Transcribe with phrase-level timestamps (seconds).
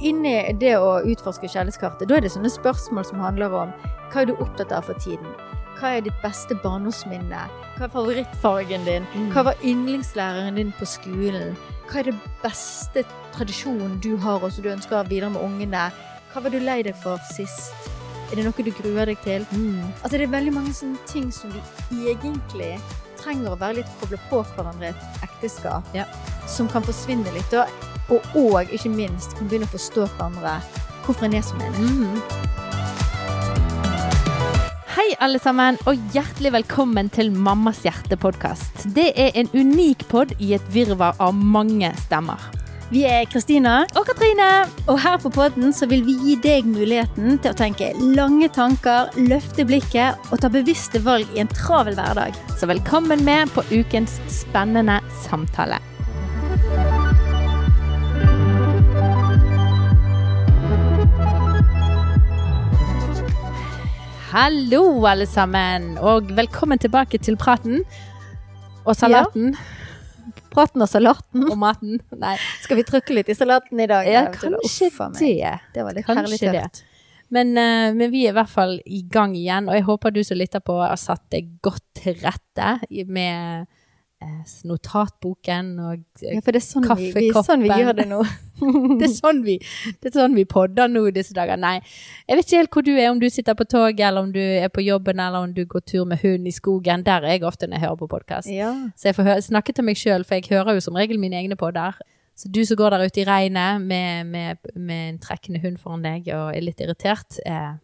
[0.00, 3.74] inni det å utforske kjærlighetskartet, da er det sånne spørsmål som handler om
[4.12, 5.28] hva er du opptatt av for tiden?
[5.76, 7.42] Hva er ditt beste barndomsminne?
[7.76, 9.08] Hva er favorittfargen din?
[9.12, 9.28] Mm.
[9.34, 11.56] Hva var yndlingslæreren din på skolen?
[11.90, 13.04] Hva er det beste
[13.34, 15.90] tradisjonen du har og som du ønsker å ha videre med ungene?
[16.32, 17.90] Hva var du lei deg for sist?
[18.30, 19.44] Er det noe du gruer deg til?
[19.52, 19.84] Mm.
[20.00, 22.72] Altså, det er veldig mange sånne ting som vi egentlig
[23.20, 25.92] trenger å være litt koblet på hverandre i et ekteskap.
[25.94, 26.08] Ja.
[26.50, 27.54] Som kan forsvinne litt.
[27.54, 30.58] Og, og, og ikke minst kan begynne å forstå hverandre
[31.06, 31.78] hvorfor en er som en.
[31.78, 32.18] Mm.
[34.96, 38.88] Hei, alle sammen, og hjertelig velkommen til Mammas hjerte-podkast.
[38.96, 42.40] Det er en unik pod i et virvar av mange stemmer.
[42.86, 44.66] Vi er Kristina, Og Katrine!
[44.86, 49.10] og her på podden så vil vi gi deg muligheten til å tenke lange tanker,
[49.18, 52.38] løfte blikket og ta bevisste valg i en travel hverdag.
[52.54, 55.82] Så velkommen med på ukens spennende samtale.
[64.26, 67.84] Hallo, alle sammen, og velkommen tilbake til praten.
[68.82, 69.52] Og salaten.
[70.50, 71.44] Praten og salaten.
[71.46, 72.00] Og maten.
[72.18, 74.08] Nei, Skal vi trykke litt i salaten i dag?
[74.10, 75.52] ja, kanskje det.
[75.74, 76.82] Det var litt Kanskje herlig tøft.
[77.30, 80.24] Men, eh, men vi er i hvert fall i gang igjen, og jeg håper du
[80.24, 83.66] som lytter på har satt deg godt til rette med
[84.66, 87.46] notatboken og Ja, for det er sånn vi, vi, Kaffekoppen.
[87.46, 88.20] sånn vi gjør det nå.
[89.00, 89.56] det, er sånn vi,
[90.00, 91.60] det er sånn vi podder nå disse dager.
[91.60, 91.76] Nei,
[92.26, 94.42] jeg vet ikke helt hvor du er, om du sitter på toget, eller om du
[94.42, 97.06] er på jobben, eller om du går tur med hund i skogen.
[97.06, 98.52] Der er jeg ofte når jeg hører på podkast.
[98.52, 98.74] Ja.
[98.96, 101.58] Så jeg får snakke til meg sjøl, for jeg hører jo som regel mine egne
[101.60, 101.98] podder.
[102.36, 106.04] Så du som går der ute i regnet med, med, med en trekkende hund foran
[106.04, 107.76] deg og er litt irritert, eh,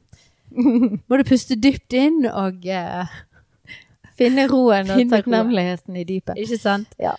[1.09, 3.15] må du puste dypt inn og eh,
[4.23, 5.13] Finne roen og Finne roen.
[5.19, 6.39] takknemligheten i dypet.
[6.39, 6.97] Ikke sant?
[7.03, 7.17] Ja.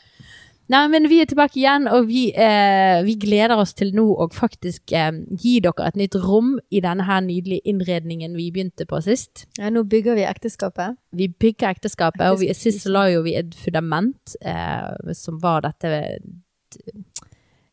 [0.71, 4.29] Nei, men vi er tilbake igjen, og vi, eh, vi gleder oss til nå å
[4.31, 9.01] faktisk eh, gi dere et nytt rom i denne her nydelige innredningen vi begynte på
[9.03, 9.43] sist.
[9.59, 10.95] Ja, nå bygger vi ekteskapet.
[11.11, 15.91] Vi bygger ekteskapet, og vi, sist la jo vi et fundament eh, som var dette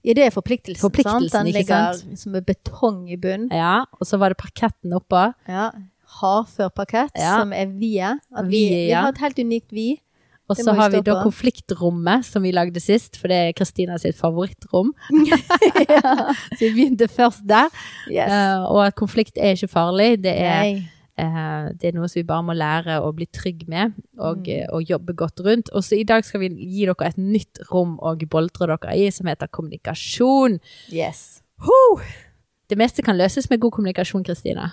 [0.03, 1.47] Ja, det er forpliktelsen, Forpliktelsen, sant?
[1.47, 2.19] Den ligger sant?
[2.19, 3.51] som er betong i bunnen.
[3.53, 5.27] Ja, og så var det parketten oppå.
[5.49, 5.71] Ja.
[6.19, 7.39] Hardfør parkett, Ja.
[7.41, 8.13] som er vie.
[8.37, 10.01] At vi, vi har et helt unikt vi.
[10.51, 11.29] Og så har vi da på.
[11.31, 14.91] konfliktrommet som vi lagde sist, for det er Kristina sitt favorittrom.
[16.59, 17.69] Så vi begynte først der.
[18.11, 18.27] Yes.
[18.33, 20.17] Uh, og at konflikt er ikke farlig.
[20.25, 20.81] Det er,
[21.21, 24.49] eh, det er noe som vi bare må lære å bli trygg med, og, Mm.
[24.57, 25.71] eh, og jobbe godt rundt.
[25.73, 29.07] Og så i dag skal vi gi dere et nytt rom å boltre dere i,
[29.15, 30.59] som heter kommunikasjon.
[30.91, 31.43] Yes.
[31.63, 32.03] Huh!
[32.71, 34.69] Det meste kan løses med god kommunikasjon, Kristina.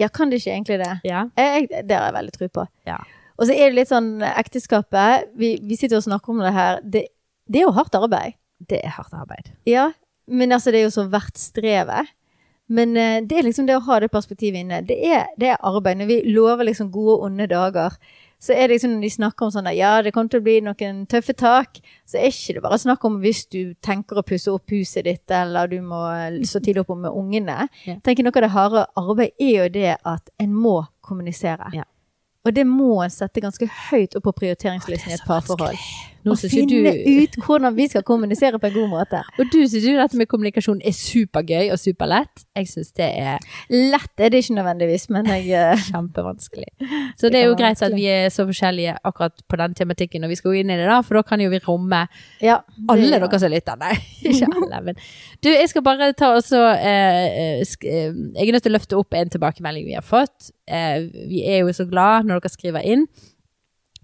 [0.00, 0.92] Ja, kan det ikke egentlig det?
[1.04, 1.26] Ja.
[1.36, 2.64] Jeg, det har jeg veldig tro på.
[2.88, 3.02] Ja.
[3.36, 5.28] Og så er det litt sånn ekteskapet.
[5.38, 6.80] Vi, vi sitter og snakker om det her.
[6.80, 7.04] Det,
[7.50, 8.38] det er jo hardt arbeid.
[8.70, 9.52] Det er hardt arbeid.
[9.68, 9.90] Ja,
[10.30, 12.12] men altså det er jo så verdt strevet.
[12.72, 14.80] Men eh, det er liksom det å ha det perspektivet inne.
[14.88, 16.00] Det er, det er arbeid.
[16.00, 17.98] Når vi lover liksom gode og onde dager,
[18.42, 20.46] så er det liksom når de snakker om sånn at ja, det kommer til å
[20.46, 24.24] bli noen tøffe tak, så er ikke det bare snakk om hvis du tenker å
[24.26, 26.00] pusse opp huset ditt, eller du må
[26.48, 27.68] stå tidlig opp med ungene.
[27.86, 28.00] Ja.
[28.02, 31.70] Tenker Noe av det harde arbeidet er jo det at en må kommunisere.
[31.76, 31.86] Ja.
[32.42, 35.78] Og det må en sette ganske høyt opp på prioriteringslisten i et så parforhold.
[36.24, 36.86] Nå Å finne du
[37.24, 39.22] ut hvordan vi skal kommunisere på en god måte.
[39.38, 42.44] Og du syns jo dette med kommunikasjon er supergøy og superlett.
[42.54, 43.38] Jeg syns det er
[43.72, 46.68] Lett er det ikke nødvendigvis, men jeg eh, kjempevanskelig.
[47.18, 50.30] Så det er jo greit at vi er så forskjellige akkurat på den tematikken og
[50.30, 52.04] vi skal gå inn i det, da, for da kan jo vi romme
[52.42, 52.60] Ja.
[52.88, 53.80] alle det- dere som lytter.
[53.82, 53.96] Nei,
[54.30, 55.02] ikke alle, men
[55.42, 58.76] Du, jeg skal bare ta og så eh, eh, eh, Jeg er nødt til å
[58.78, 60.52] løfte opp en tilbakemelding vi har fått.
[60.70, 63.06] Eh, vi er jo så glad når dere skriver inn.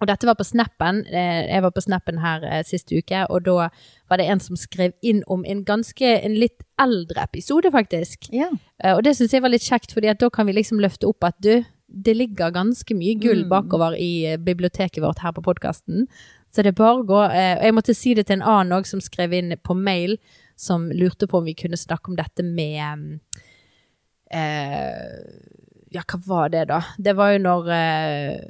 [0.00, 1.00] Og dette var på Snappen.
[1.10, 3.68] Eh, jeg var på Snappen her eh, sist uke, og da
[4.08, 8.28] var det en som skrev inn om en ganske En litt eldre episode, faktisk.
[8.32, 8.50] Ja.
[8.82, 11.24] Eh, og det syns jeg var litt kjekt, fordi da kan vi liksom løfte opp
[11.24, 13.48] at du, det ligger ganske mye gull Mm.
[13.48, 16.06] bakover i biblioteket vårt her på podkasten.
[16.54, 17.06] Så det bare går.
[17.06, 17.18] gå
[17.58, 20.16] Og jeg måtte si det til en annen òg som skrev inn på mail,
[20.56, 23.20] som lurte på om vi kunne snakke om dette med
[24.30, 25.08] eh,
[25.90, 26.82] Ja, hva var det, da?
[26.98, 28.40] Det var jo når eh,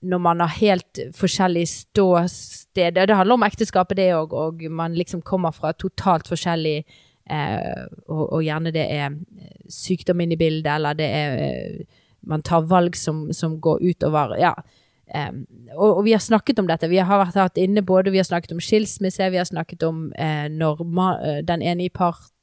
[0.00, 2.96] når man har helt forskjellig ståsted.
[2.96, 8.22] Det handler om ekteskapet, det òg, og man liksom kommer fra totalt forskjellig eh, og,
[8.32, 12.66] og gjerne det er eh, sykdom inne i bildet, eller det er eh, Man tar
[12.68, 14.54] valg som, som går utover Ja.
[15.10, 16.86] Um, og, og vi har snakket om dette.
[16.86, 20.12] Vi har vært hatt inne både Vi har snakket om skilsmisse, vi har snakket om
[20.14, 21.90] eh, når ma, eh, den ene i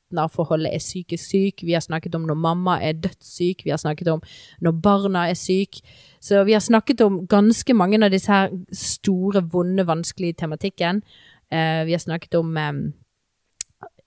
[0.07, 4.07] partnerforholdet er psykisk syk, vi har snakket om når mamma er dødssyk, vi har snakket
[4.07, 4.21] om
[4.61, 5.79] når barna er syk.
[6.19, 11.03] Så vi har snakket om ganske mange av disse her store, vonde, vanskelige tematikken.
[11.51, 12.73] Eh, vi har snakket om eh,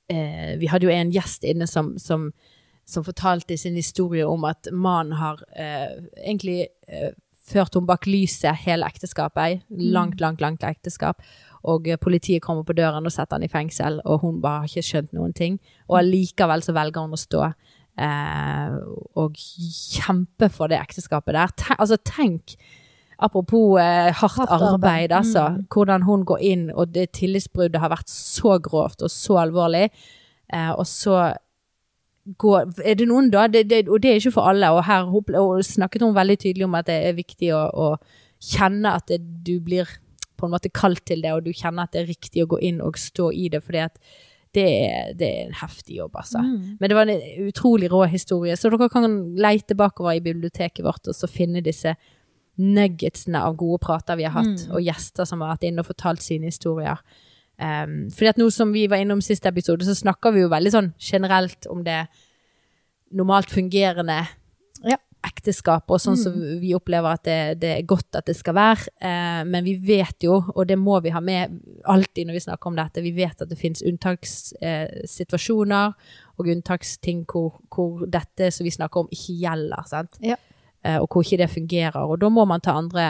[0.09, 2.33] eh, Vi hadde jo en gjest inne som, som,
[2.87, 7.13] som fortalte sin historie om at mannen har eh, egentlig eh,
[7.51, 9.65] ført henne bak lyset hele ekteskapet.
[9.71, 11.23] Langt, langt, langt ekteskap.
[11.69, 14.87] Og politiet kommer på døren og setter han i fengsel, og hun bare har ikke
[14.87, 15.59] skjønt noen ting.
[15.91, 18.77] Og allikevel så velger hun å stå eh,
[19.21, 21.57] og kjempe for det ekteskapet der.
[21.57, 22.57] Ten, altså, tenk
[23.21, 24.73] Apropos eh, hardt, Hardt arbeid.
[24.73, 25.49] arbeid, altså.
[25.49, 25.65] Mm.
[25.69, 29.91] Hvordan hun går inn, og det tillitsbruddet har vært så grovt og så alvorlig.
[30.53, 31.35] Eh, og så
[32.39, 35.05] går Er det noen da, det, det, og det er ikke for alle, og her
[35.41, 37.89] og snakket hun veldig tydelig om at det er viktig å, å
[38.41, 39.89] kjenne at det, du blir
[40.41, 42.59] på en måte kalt til det, og du kjenner at det er riktig å gå
[42.67, 43.99] inn og stå i det, fordi at
[44.57, 46.41] det er, det er en heftig jobb, altså.
[46.43, 46.79] Mm.
[46.81, 49.07] Men det var en utrolig rå historie, så dere kan
[49.39, 51.93] leite bakover i biblioteket vårt og så finne disse
[52.61, 54.73] nuggetsene av gode prater vi har hatt, Mm.
[54.75, 56.99] og gjester som har vært inne og fortalt sine historier.
[57.61, 60.73] Um, fordi at nå som vi var innom siste episode, så snakker vi jo veldig
[60.73, 62.09] sånn generelt om det
[63.13, 64.27] normalt fungerende.
[65.27, 68.81] Ekteskap, og sånn som vi opplever at det, det er godt at det skal være.
[69.03, 71.41] Eh, men vi vet jo, og det må vi ha med
[71.89, 75.95] alltid når vi snakker om dette, vi vet at det finnes unntakssituasjoner eh,
[76.41, 79.83] og unntaksting hvor, hvor dette som vi snakker om, ikke gjelder.
[79.91, 80.13] sant?
[80.25, 80.37] Ja.
[80.85, 82.03] Eh, og hvor ikke det fungerer.
[82.05, 83.05] Og da må man ta andre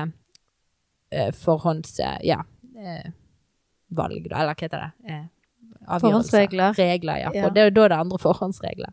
[1.10, 1.98] eh, forhånds...
[2.02, 2.40] Eh, ja.
[2.76, 3.10] Eh,
[3.90, 4.92] valg, da, eller hva heter det?
[5.88, 6.75] Forhåndsregler.
[6.79, 7.31] Regler, ja.
[7.35, 7.50] Ja.
[7.50, 8.93] Det, da er det andre forhåndsregler.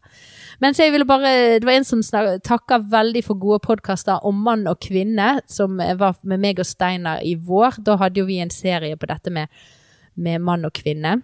[0.64, 2.02] Men så jeg ville bare, det var en som
[2.44, 7.22] takka veldig for gode podkaster om mann og kvinne, som var med meg og Steinar
[7.22, 7.82] i vår.
[7.86, 9.52] Da hadde jo vi en serie på dette med,
[10.16, 11.20] med mann og kvinne.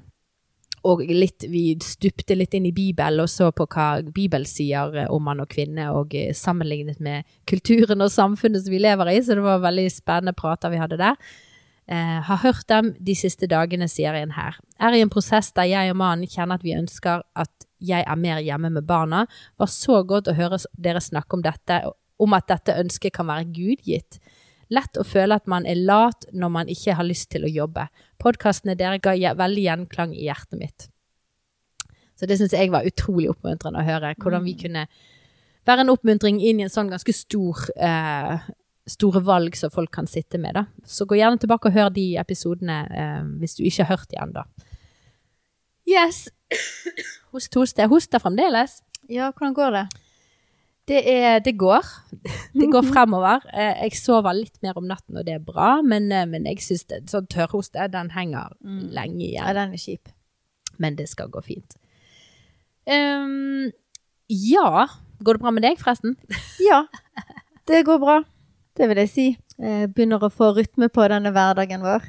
[0.84, 5.08] Og litt, vi stupte litt inn i Bibelen og så på hva Bibelen sier eh,
[5.08, 9.22] om mann og kvinne, og eh, sammenlignet med kulturen og samfunnet som vi lever i,
[9.24, 11.16] så det var veldig spennende prater vi hadde der.
[11.88, 14.56] Eh, har hørt dem de siste dagene, sier en her.
[14.80, 18.20] Er i en prosess der jeg og mannen kjenner at vi ønsker at jeg er
[18.20, 19.26] mer hjemme med barna.
[19.60, 21.82] Var så godt å høre dere snakke om dette,
[22.24, 24.22] om at dette ønsket kan være gudgitt.
[24.72, 27.90] Lett å føle at man er lat når man ikke har lyst til å jobbe.
[28.24, 30.88] Podkastene dere ga veldig gjenklang i hjertet mitt.
[32.16, 34.14] Så det syns jeg var utrolig oppmuntrende å høre.
[34.24, 34.88] Hvordan vi kunne
[35.68, 38.48] være en oppmuntring inn i en sånn ganske stor eh,
[38.90, 40.58] store valg som folk kan sitte med.
[40.58, 40.66] Da.
[40.86, 44.20] Så gå gjerne tilbake og hør de episodene eh, hvis du ikke har hørt de
[44.20, 44.44] ennå.
[45.88, 46.26] Yes.
[47.34, 47.78] Host, host.
[47.80, 48.82] Jeg hoster fremdeles.
[49.12, 49.86] Ja, hvordan går det?
[50.88, 51.88] Det, er, det går.
[52.54, 53.46] Det går fremover.
[53.56, 56.60] Eh, Jeg sover litt mer om natten, og det er bra, men, eh, men jeg
[56.66, 59.40] syns det, sånn tørrhoste, den henger lenge igjen.
[59.40, 60.12] Ja, den er kjip.
[60.84, 61.78] Men det skal gå fint.
[62.90, 63.70] Um,
[64.28, 64.88] ja.
[65.24, 66.18] Går det bra med deg, forresten?
[66.60, 66.82] Ja,
[67.70, 68.18] det går bra.
[68.78, 69.28] Det vil jeg si.
[69.62, 72.06] Jeg begynner å få rytme på denne hverdagen vår.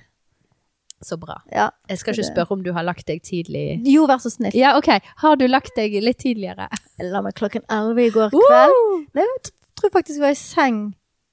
[1.05, 1.37] Så bra.
[1.52, 1.69] Ja.
[1.90, 3.82] Jeg skal ikke spørre om du har lagt deg tidlig.
[3.84, 4.55] Jo, vær så snill.
[4.56, 4.88] Ja, ok.
[5.20, 6.70] Har du lagt deg litt tidligere?
[6.96, 8.78] Jeg la meg klokken 11 i går kveld.
[9.19, 10.84] Nei, jeg tror faktisk jeg var i seng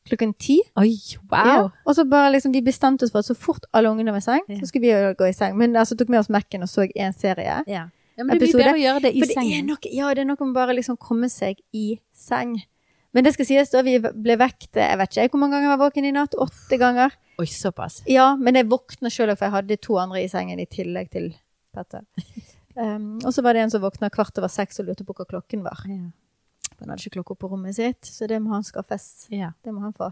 [0.10, 0.58] klokken 10.
[0.82, 0.96] Oi,
[1.32, 1.48] wow.
[1.48, 1.70] Ja.
[1.86, 4.26] Og så bare liksom, vi bestemte oss for at så fort alle ungene var i
[4.26, 5.56] seng, så skulle vi jo gå i seng.
[5.60, 7.62] Men altså tok med oss Mac-en og så en serie.
[7.70, 7.86] Ja.
[8.18, 9.72] men det blir bedre å gjøre det i sengen.
[9.94, 12.58] ja, det er noe med bare liksom komme seg i seng.
[13.12, 15.74] Men det skal sies da, vi ble vekt, jeg vet ikke hvor mange ganger jeg
[15.74, 17.16] var våken i natt, åtte ganger.
[17.42, 18.00] Oi, såpass.
[18.08, 21.32] Ja, men jeg våkna sjøl, for jeg hadde to andre i sengen i tillegg til
[21.76, 22.06] Petter.
[22.78, 25.28] Um, og så var det en som våkna kvart over seks og lurte på hva
[25.28, 25.84] klokken var.
[25.92, 26.12] Ja.
[26.82, 29.28] Han hadde ikke klokka på rommet sitt, så det må han skaffes.
[29.30, 29.52] ja.
[29.62, 30.10] Det må han få.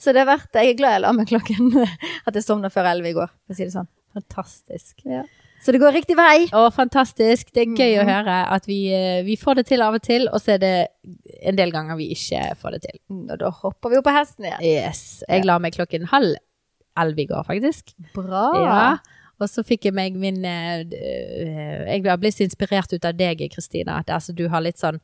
[0.00, 0.54] Så det er verdt.
[0.54, 1.74] Jeg er glad jeg la meg klokken
[2.26, 3.90] at jeg sovna før elleve i går, for å si det sånn.
[4.16, 5.02] Fantastisk.
[5.04, 5.26] Ja.
[5.66, 6.44] Så det går riktig vei.
[6.54, 7.48] Å, fantastisk.
[7.50, 8.10] Det er gøy å Mhm.
[8.12, 10.88] høre at vi, eh, vi får det til av og til, og så er det
[11.42, 13.00] en del ganger vi ikke får det til.
[13.32, 14.62] Og da hopper vi opp på hesten igjen.
[14.62, 15.24] Yes.
[15.28, 16.36] Jeg la meg klokken halv
[16.96, 17.92] elleve i går, faktisk.
[18.14, 18.44] Bra.
[18.62, 18.96] Ja.
[19.40, 20.84] Og så fikk jeg meg min eh,
[21.90, 23.98] Jeg har blitt inspirert ut av deg, Kristina.
[23.98, 25.00] At altså, du har litt sånn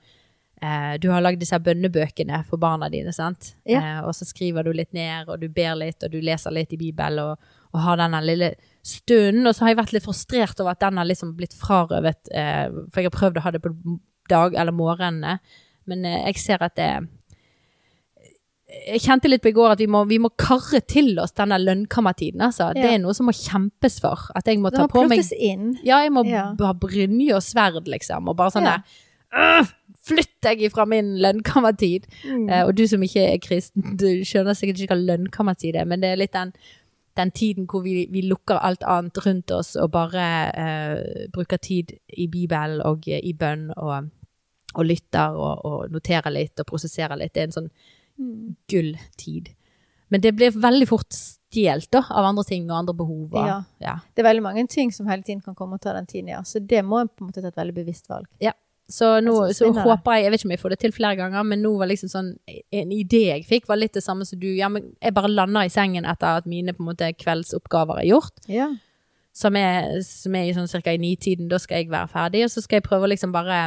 [0.62, 3.54] eh, Du har lagd disse bønnebøkene for barna dine, sant?
[3.66, 4.02] Ja.
[4.06, 6.78] Og så skriver du litt ned, og du ber litt, og du leser litt i
[6.80, 7.38] Bibelen, og,
[7.74, 9.46] og har denne lille stunden.
[9.46, 12.68] Og så har jeg vært litt frustrert over at den har liksom blitt frarøvet, eh,
[12.90, 13.74] for jeg har prøvd å ha det på
[14.28, 15.38] dag- eller morgenene.
[15.86, 16.92] Men eh, jeg ser at det
[18.72, 21.58] jeg kjente litt på i går at vi må, vi må karre til oss denne
[21.60, 22.40] lønnkammertiden.
[22.40, 22.70] Altså.
[22.72, 24.30] Det er noe som må kjempes for.
[24.38, 25.74] At jeg må ta på meg inn.
[25.84, 26.54] Ja, jeg må Ja.
[26.58, 28.28] ha brynje og sverd, liksom.
[28.32, 28.78] Og bare sånn Ja.
[28.78, 29.68] der
[30.02, 32.06] Flytt deg ifra min lønnkammertid!
[32.26, 32.48] Mm.
[32.50, 36.00] Eh, og du som ikke er kristen, du skjønner sikkert ikke hva lønnkammertid er, men
[36.00, 36.52] det er litt den,
[37.16, 41.92] den tiden hvor vi, vi lukker alt annet rundt oss og bare eh, bruker tid
[42.08, 44.08] i Bibelen og eh, i bønn og,
[44.74, 47.34] og lytter og, og noterer litt og prosesserer litt.
[47.34, 47.74] Det er en sånn
[48.18, 48.56] Mm.
[48.68, 49.54] gulltid.
[50.12, 53.32] Men det blir veldig fort stjelt av andre ting og andre behov.
[53.32, 53.62] Ja.
[53.80, 53.94] ja.
[54.12, 56.42] Det er veldig mange ting som hele tiden kan komme og ta den tiden, ja.
[56.44, 58.28] Så det må en på en måte ta et veldig bevisst valg.
[58.92, 61.46] Så nå så håper jeg Jeg vet ikke om jeg får det til flere ganger,
[61.48, 64.50] men nå var liksom sånn En idé jeg fikk, var litt det samme som du.
[64.52, 68.10] Ja, men jeg bare lander i sengen etter at mine på en måte kveldsoppgaver er
[68.10, 68.44] gjort.
[68.52, 68.68] Ja.
[69.32, 71.48] Som er, som er i sånn cirka i nitiden.
[71.48, 73.62] Da skal jeg være ferdig, og så skal jeg prøve å liksom bare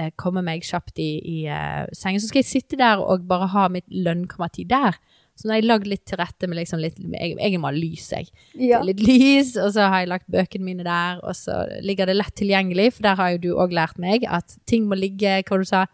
[0.00, 2.22] eh, komme meg kjapt i, i eh, sengen.
[2.22, 4.96] Så skal jeg sitte der og bare ha mitt lønnkammertid der.
[5.40, 7.74] Så nå har jeg lagd litt til rette med liksom litt Jeg, jeg må ha
[7.76, 8.28] lys, jeg.
[8.60, 8.82] ja.
[8.84, 12.34] Litt lys, og så har jeg lagt bøkene mine der, og så ligger det lett
[12.36, 15.64] tilgjengelig, for der har jo du òg lært meg at ting må ligge, hva du
[15.68, 15.86] sa,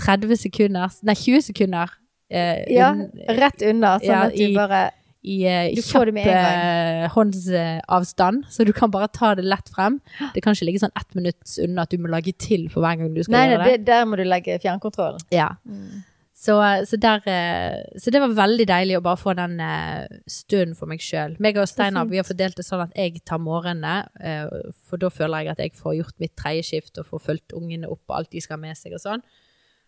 [0.00, 1.90] 30 sekunder, nei 20 sekunder
[2.30, 2.92] eh, ja.
[2.94, 3.08] un,
[3.38, 4.84] Rett unna, sånn Ja, at du i- bare
[5.24, 9.96] i uh, kjapp eh, håndsavstand, så du kan bare ta det lett frem.
[10.34, 12.98] Det kan ikke ligge sånn ett minutt unna at du må lage til for hver
[13.00, 13.70] gang du skal Nei, gjøre det.
[13.70, 15.24] Nei, der må du legge fjernkontrollen.
[15.32, 15.48] Ja.
[16.44, 16.54] Så,
[16.90, 20.90] så, der, eh, så det var veldig deilig å bare få den eh, stunden for
[20.90, 21.36] meg sjøl.
[21.40, 24.50] Meg og Steinar vi har fordelt det sånn at jeg tar morgenene, eh,
[24.84, 27.88] for da føler jeg at jeg får gjort mitt tredje skift og får fulgt ungene
[27.88, 29.24] opp og alt de skal ha med seg og sånn.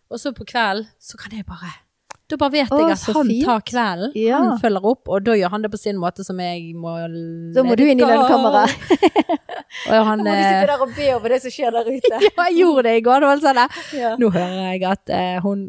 [0.09, 1.73] Og så på kvelden så kan jeg bare
[2.31, 3.45] Da bare vet jeg at så han fint.
[3.45, 4.39] tar kvelden, Ja.
[4.43, 6.95] han følger opp, og da gjør han det på sin måte som jeg må
[7.53, 8.71] Da må du inn i lønnkammeret.
[9.87, 12.19] Og Da må du sitte der og be over det som skjer der ute.
[12.25, 13.19] Ja, jeg gjorde det i går.
[13.23, 13.59] Det var sånn.
[13.99, 14.15] Ja.
[14.19, 15.67] Nå hører jeg at eh, hun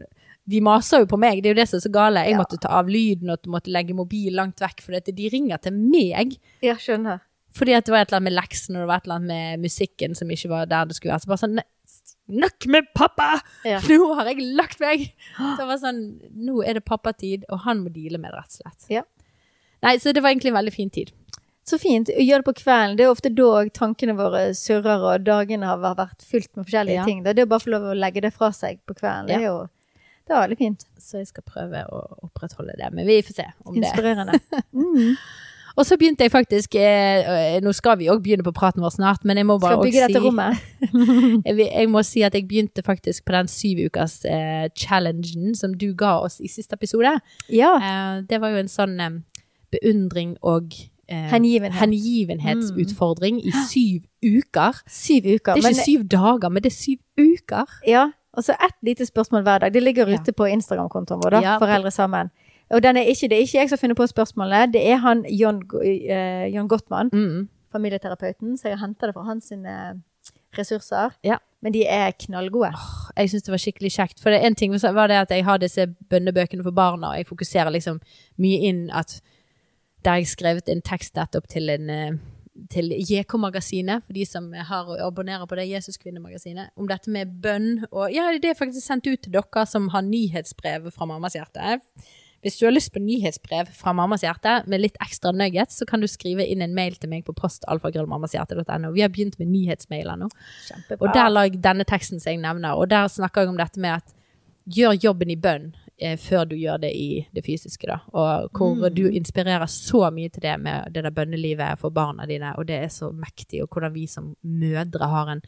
[0.49, 2.25] De maser jo på meg, det er jo det som er så gale.
[2.25, 2.39] Jeg Ja.
[2.41, 5.73] måtte ta av lyden og måtte legge mobilen langt vekk, for dette, de ringer til
[5.73, 6.39] meg.
[6.63, 7.21] Ja, skjønner.
[7.53, 9.29] Fordi at det var et eller annet med leksene og det var et eller annet
[9.29, 11.21] med musikken som ikke var der det skulle være.
[11.21, 11.65] Så bare sånn "Nei,
[12.29, 13.41] Snakk med pappa!
[13.65, 13.79] Ja.
[13.89, 15.15] Nå har jeg lagt meg!
[15.39, 18.53] Så det var sånn Nå er det pappatid, og han må deale med det, rett
[18.53, 18.89] og slett.
[18.91, 19.03] Ja.
[19.83, 21.13] Nei, så det var egentlig en veldig fin tid.
[21.65, 22.09] Så fint.
[22.09, 22.97] Gjør det på kvelden.
[22.97, 27.05] Det er ofte da tankene våre surrer, og dagene har vært fylt med forskjellige Ja.
[27.05, 27.23] ting.
[27.23, 29.27] Det er å bare få lov å legge det fra seg på kvelden.
[29.29, 29.69] Det er jo
[30.29, 30.87] det var veldig fint.
[31.01, 32.89] Så jeg skal prøve å opprettholde det.
[32.93, 34.41] Men vi får se om det Inspirerende.
[34.77, 35.15] Mm.
[35.79, 38.91] Og så begynte jeg faktisk eh, eh, Nå skal vi òg begynne på praten vår
[38.97, 40.59] snart, men jeg må bare Skal bygge dette si rommet.
[41.47, 45.77] jeg, jeg må si at jeg begynte faktisk på den syv ukas eh, challengen som
[45.79, 47.15] du ga oss i siste episode.
[47.49, 47.73] Ja.
[47.79, 49.21] Eh, det var jo en sånn eh,
[49.71, 50.75] beundring og
[51.07, 51.79] eh, Hengivenhet.
[51.79, 54.83] hengivenhetsutfordring i syv uker.
[54.91, 55.55] Syv uker.
[55.55, 57.79] Det er men- ikke syv dager, men det er syv uker.
[57.87, 58.09] Ja,
[58.39, 59.73] og så ett lite spørsmål hver dag.
[59.75, 62.31] Det ligger ute på Instagram-kontoen vår, da, Ja, Foreldre sammen.
[62.71, 65.25] Og den er ikke, det er ikke jeg som finner på spørsmålet, det er han
[65.33, 67.49] John, eh, John Gottmann, Mm.
[67.73, 70.03] familieterapeuten, så jeg henter det fra hans sine
[70.59, 71.11] ressurser.
[71.25, 71.39] Ja.
[71.63, 72.71] Men de er knallgode.
[73.17, 74.21] jeg syns det var skikkelig kjekt.
[74.23, 77.27] For det, en ting var det at jeg har disse bønnebøkene for barna, og jeg
[77.27, 78.01] fokuserer liksom
[78.39, 79.21] mye inn at
[80.05, 82.13] Der jeg skrevet en tekst nettopp til en eh,
[82.73, 87.85] til JK-magasinet, for de som har og abonnerer på det, Jesuskvinnemagasinet, om dette med bønn.
[87.91, 91.79] Og ja, det er faktisk sendt ut til dere som har nyhetsbrev fra Mammas hjerte.
[92.43, 96.03] Hvis du har lyst på nyhetsbrev fra Mammas hjerte med litt ekstra nuggets, så kan
[96.03, 98.93] du skrive inn en mail til meg på postalfagrøllmammasihjerte.no.
[98.95, 100.31] Vi har begynt med nyhetsmailer nå.
[100.69, 101.03] Kjempebra.
[101.03, 103.83] Og der la jeg denne teksten som jeg nevner, og der snakker jeg om dette
[103.83, 104.15] med at
[104.69, 105.73] gjør jobben i bønn
[106.17, 107.99] før du gjør det i det fysiske, da.
[108.15, 108.95] Og hvor Mm.
[108.95, 112.77] du inspirerer så mye til det med det der bønnelivet for barna dine, og det
[112.85, 115.43] er så mektig, og hvordan vi som mødre har en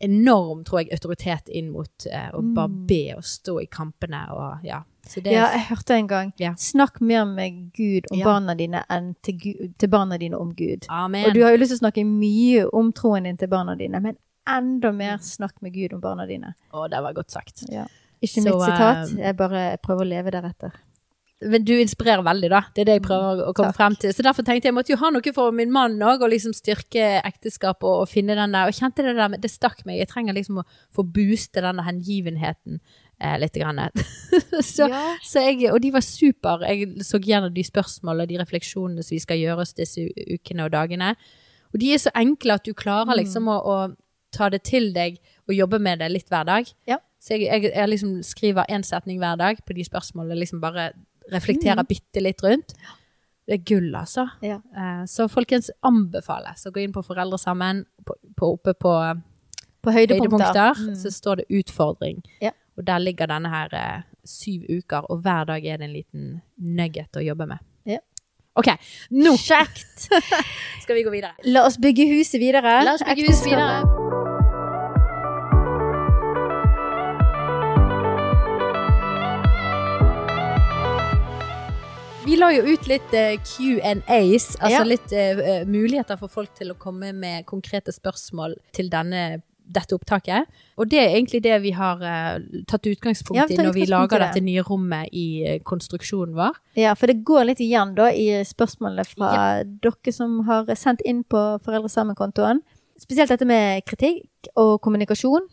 [0.00, 2.86] enorm, tror jeg, autoritet inn mot eh, å bare Mm.
[2.86, 4.82] be og stå i kampene og ja.
[5.06, 6.32] Så det Ja, jeg hørte en gang.
[6.38, 6.52] Ja.
[6.54, 8.24] Snakk mer med Gud om Ja.
[8.24, 10.86] barna dine enn til, Gud, til barna dine om Gud.
[10.88, 11.26] Amen.
[11.26, 14.00] Og du har jo lyst til å snakke mye om troen din til barna dine,
[14.00, 16.54] men enda mer snakk med Gud om barna dine.
[16.72, 17.64] Å, det var godt sagt.
[17.70, 17.86] Ja.
[18.22, 20.74] Ikke Så, mitt sitat, eh, jeg bare prøver å leve deretter.
[21.42, 22.60] Men du inspirerer veldig, da.
[22.74, 23.78] Det er det jeg prøver å komme Takk.
[23.80, 24.12] frem til.
[24.14, 26.54] Så derfor tenkte jeg jeg måtte jo ha noe for min mann òg, og liksom
[26.54, 28.70] styrke ekteskapet og, og finne den der.
[28.70, 29.98] Og kjente det der, det stakk meg.
[29.98, 32.78] Jeg trenger liksom å få booste denne hengivenheten
[33.18, 33.58] eh, litt.
[33.58, 33.82] Grann.
[34.74, 35.02] så, Ja.
[35.26, 36.62] så jeg, og de var super.
[36.68, 40.68] Jeg så gjennom de spørsmålene og de refleksjonene som vi skal gjøre oss disse ukene
[40.68, 41.16] og dagene.
[41.72, 43.76] Og de er så enkle at du klarer liksom å, å
[44.32, 46.70] ta det til deg og jobbe med det litt hver dag.
[46.88, 47.02] Ja.
[47.22, 50.38] Så jeg, jeg, jeg liksom skriver én setning hver dag på de spørsmålene.
[50.42, 50.88] liksom bare
[51.32, 52.74] reflekterer bitte litt rundt.
[53.46, 54.24] Det er gull, altså.
[54.42, 54.56] Ja.
[54.74, 57.84] Eh, Så folkens anbefales å gå inn på Foreldre sammen.
[58.06, 58.92] På, på, oppe på
[59.82, 60.74] På høydepunkter.
[60.74, 60.94] høydepunkter Mm.
[60.96, 62.22] så står det 'utfordring'.
[62.40, 62.50] Ja.
[62.78, 66.42] Og der ligger denne her eh, syv uker, og hver dag er det en liten
[66.58, 67.58] nugget å jobbe med.
[67.86, 67.98] Ja.
[68.56, 68.66] OK,
[69.10, 70.08] nå Kjekt!
[70.82, 71.32] skal vi gå videre.
[71.44, 72.84] La oss bygge huset videre.
[72.84, 74.11] La oss bygge huset videre.
[82.32, 84.84] Vi la jo ut litt eh, Q&As, altså Ja.
[84.88, 90.48] litt eh, muligheter for folk til å komme med konkrete spørsmål til denne dette opptaket.
[90.80, 94.16] Og det er egentlig det vi har uh, tatt utgangspunkt Ja, i når vi lager
[94.16, 94.30] det.
[94.30, 96.56] dette nye rommet i konstruksjonen vår.
[96.80, 101.22] Ja, for det går litt igjen da i spørsmålene fra dere som har sendt inn
[101.28, 102.64] på Foreldresammenkontoen.
[103.00, 105.52] Spesielt dette med kritikk og kommunikasjon.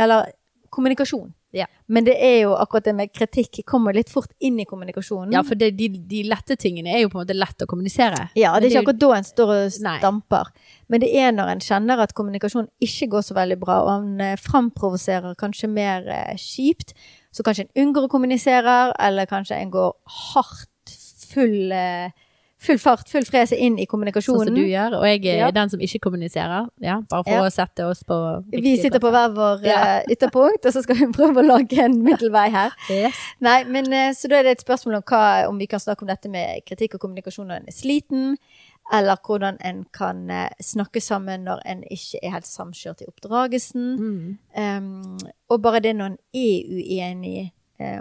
[0.00, 0.32] Eller
[0.72, 1.34] kommunikasjon.
[1.54, 1.68] Ja.
[1.86, 5.32] Men det er jo akkurat det med kritikk kommer litt fort inn i kommunikasjonen.
[5.36, 8.28] Ja, for det, de, de lette tingene er jo på en måte lett å kommunisere.
[8.38, 9.96] Ja, det er ikke akkurat da en står og Nei.
[10.00, 10.50] stamper.
[10.90, 14.24] Men det er når en kjenner at kommunikasjonen ikke går så veldig bra, og en
[14.24, 16.96] eh, framprovoserer kanskje mer eh, kjipt,
[17.34, 19.94] så kanskje en unngår å kommunisere, eller kanskje en går
[20.34, 20.98] hardt,
[21.30, 22.10] full, eh,
[22.64, 24.48] full fart, full frese inn i kommunikasjonen.
[24.48, 24.96] Sånn som du gjør.
[24.98, 25.50] Og jeg er Ja.
[25.54, 26.68] den som ikke kommuniserer.
[26.80, 27.42] Ja, bare for Ja.
[27.44, 28.18] å sette oss på
[28.50, 32.02] Vi sitter på hver vår eh, ytterpunkt, og så skal vi prøve å lage en
[32.02, 32.72] middelvei her.
[32.90, 33.14] Yes.
[33.40, 36.02] Nei, men eh, Så da er det et spørsmål om, hva, om vi kan snakke
[36.02, 38.36] om dette med kritikk og kommunikasjon når en er sliten,
[38.92, 43.96] eller hvordan en kan eh, snakke sammen når en ikke er helt samkjørt i oppdragelsen.
[43.96, 44.38] Mm.
[44.56, 45.18] Um,
[45.48, 47.52] og bare det når en er uenig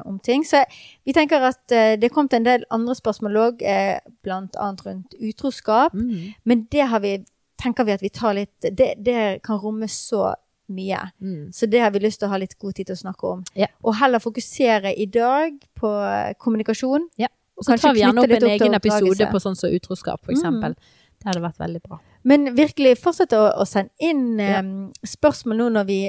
[0.06, 0.46] om ting.
[0.46, 0.64] Så
[1.06, 5.18] vi tenker at eh, det kom til en del andre spørsmål òg, eh, annet rundt
[5.20, 5.94] utroskap.
[5.94, 6.34] Mm.
[6.44, 7.18] Men det har vi,
[7.62, 10.34] tenker vi at vi tar litt Det, det kan romme så
[10.74, 11.00] mye.
[11.22, 11.52] Mm.
[11.54, 13.44] Så det har vi lyst til å ha litt god tid til å snakke om.
[13.60, 13.68] Ja.
[13.84, 17.10] Og heller fokusere i dag på eh, kommunikasjon.
[17.22, 17.30] Ja.
[17.58, 20.34] Og Så tar vi gjerne opp en opp egen episode på sånn som utroskap, for
[20.34, 20.74] eksempel.
[21.20, 22.00] Det hadde vært veldig bra.
[22.28, 24.64] Men virkelig fortsette å, å sende inn Ja.
[24.64, 26.00] um, spørsmål nå når vi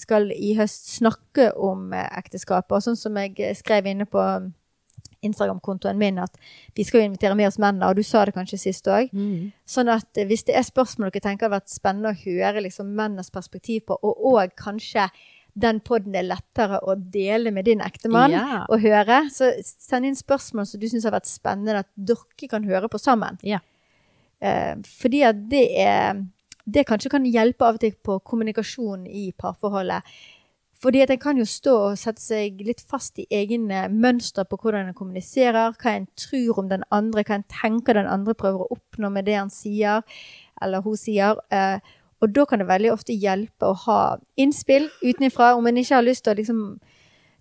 [0.00, 2.76] skal i høst snakke om eh, ekteskapet.
[2.76, 4.50] Og sånn som jeg eh, skrev inne på um,
[5.24, 6.34] Instagram-kontoen min, at
[6.76, 9.12] vi skal jo invitere med oss mennene, og du sa det kanskje sist òg.
[9.14, 9.52] Mm.
[9.68, 12.92] Sånn at eh, hvis det er spørsmål dere tenker hadde vært spennende å høre liksom
[12.98, 15.08] mennenes perspektiv på, og òg kanskje
[15.54, 18.64] den podden er lettere å dele med din ektemann Ja.
[18.66, 22.66] og høre, så send inn spørsmål som du syns har vært spennende at dere kan
[22.66, 23.38] høre på sammen.
[23.46, 23.60] Ja.
[24.42, 26.24] Eh, fordi at det er
[26.64, 30.02] Det kanskje kan hjelpe av og til på kommunikasjon i parforholdet.
[30.84, 34.58] Fordi at en kan jo stå og sette seg litt fast i egne mønster på
[34.60, 38.64] hvordan en kommuniserer, hva en tror om den andre, hva en tenker den andre prøver
[38.64, 40.02] å oppnå med det han sier,
[40.60, 41.40] eller hun sier.
[41.48, 41.78] Eh,
[42.20, 44.00] og da kan det veldig ofte hjelpe å ha
[44.40, 45.54] innspill utenfra.
[45.56, 46.60] Om en ikke har lyst til å liksom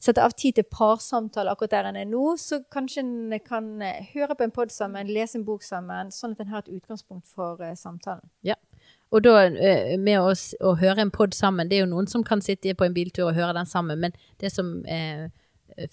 [0.03, 4.07] sette av tid til parsamtale akkurat der en er nå, så kanskje en kan eh,
[4.13, 7.27] høre på en pod sammen, lese en bok sammen, sånn at en har et utgangspunkt
[7.27, 8.29] for samtalen.
[8.43, 8.72] samtalen.
[9.13, 12.25] Og da eh, med oss, å høre en pod sammen, det er jo noen som
[12.25, 15.27] kan sitte på en biltur og høre den sammen, men det som eh,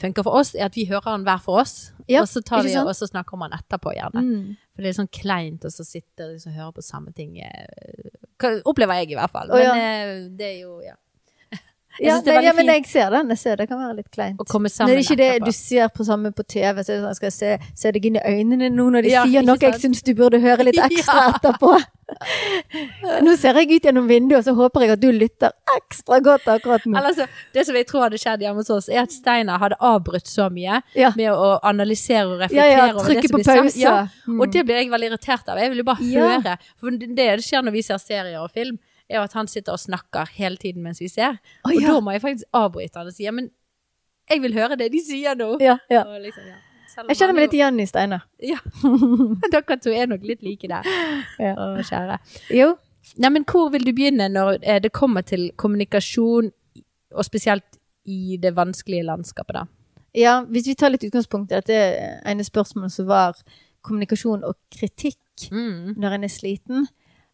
[0.00, 2.64] funker for oss, er at vi hører den hver for oss, Ja, og så tar
[2.64, 4.24] vi og så snakker man etterpå gjerne.
[4.24, 4.56] Mm.
[4.74, 7.38] For det er sånn kleint å så sitte og liksom høre på samme ting.
[7.44, 9.52] eh, Opplever jeg i hvert fall.
[9.52, 9.76] Men oh, ja.
[9.76, 10.96] eh, det er jo, ja.
[12.00, 13.28] Ja, nei, ja, men jeg ser den.
[13.28, 14.38] Jeg ser det kan være litt kleint.
[14.40, 17.32] Når det er ikke det du ser på samme på TV, så sånn, skal jeg
[17.32, 20.14] se, se deg inn i øynene nå når de Ja, sier noe jeg syns du
[20.14, 21.32] burde høre litt ekstra Ja.
[21.36, 21.76] etterpå.
[23.22, 26.48] Nå ser jeg ut gjennom vinduet, og så håper jeg at du lytter ekstra godt
[26.50, 26.98] akkurat nå.
[26.98, 30.26] Altså, det som jeg tror hadde skjedd hjemme hos oss, er at Steinar hadde avbrutt
[30.26, 31.12] så mye Ja.
[31.16, 33.62] med å analysere og reflektere ja, over det trykke som på blir sagt.
[33.62, 33.78] pause.
[33.78, 34.40] Ja, Mm.
[34.40, 35.58] og det blir jeg veldig irritert av.
[35.58, 36.20] Jeg vil jo bare Ja.
[36.40, 36.58] høre.
[36.78, 38.78] For det det skjer når vi ser serier og film,
[39.10, 41.38] er jo at han sitter og snakker hele tiden mens vi ser.
[41.64, 43.50] Å, og da må jeg faktisk avbryte han og si ja, men
[44.30, 45.56] jeg vil høre det de sier nå.
[45.62, 46.04] Ja, ja.
[46.22, 46.58] Liksom, ja.
[47.08, 48.24] Jeg kjenner meg litt igjen i Steinar.
[48.52, 48.58] Ja.
[49.52, 50.86] Dere to er nok litt like der.
[51.42, 51.54] Ja.
[51.54, 52.18] Å, kjære.
[52.54, 52.72] Jo.
[53.22, 56.50] Nei, men hvor vil du begynne når eh, det kommer til kommunikasjon,
[57.10, 57.66] og spesielt
[58.10, 59.64] i det vanskelige landskapet, da?
[60.16, 61.76] Ja, hvis vi tar litt utgangspunkt i dette
[62.26, 63.38] ene spørsmålet som var
[63.86, 65.18] kommunikasjon og kritikk
[65.48, 65.94] Mm.
[65.96, 66.82] når en er sliten,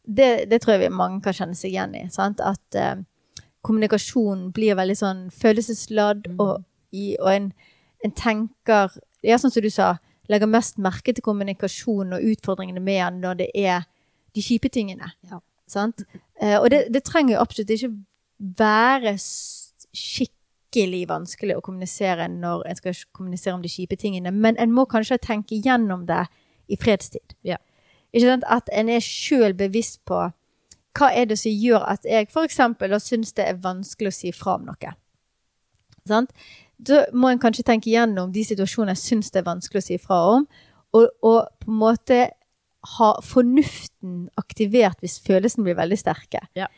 [0.06, 2.04] det, det tror jeg vi mange kan kjenne seg igjen i.
[2.14, 2.40] Sant?
[2.40, 2.96] At eh,
[3.66, 6.40] kommunikasjon blir veldig sånn følelsesladd, Mm.
[6.40, 6.64] og,
[6.94, 7.52] i, og en,
[8.04, 8.94] en tenker
[9.26, 9.96] Ja, sånn som du sa,
[10.30, 13.86] legger mest merke til kommunikasjonen og utfordringene med den når det er
[14.36, 15.08] de kjipe tingene.
[15.30, 15.40] Ja.
[15.66, 16.04] Sant?
[16.40, 17.90] Eh, og det, det trenger jo absolutt ikke
[18.58, 19.16] være
[19.96, 24.84] skikkelig vanskelig å kommunisere når en skal kommunisere om de kjipe tingene, men en må
[24.90, 26.26] kanskje tenke gjennom det
[26.68, 27.34] i fredstid.
[27.46, 27.56] Ja.
[28.46, 30.30] At en er sjøl bevisst på
[30.96, 34.54] hva er det som gjør at jeg da syns det er vanskelig å si fra
[34.56, 34.92] om noe.
[36.08, 36.32] Sant?
[36.78, 39.98] Da må en kanskje tenke gjennom de situasjonene jeg syns det er vanskelig å si
[39.98, 40.48] fra om,
[40.96, 42.20] og, og på en måte
[42.96, 46.44] ha fornuften aktivert hvis følelsene blir veldig sterke.
[46.56, 46.68] Ja.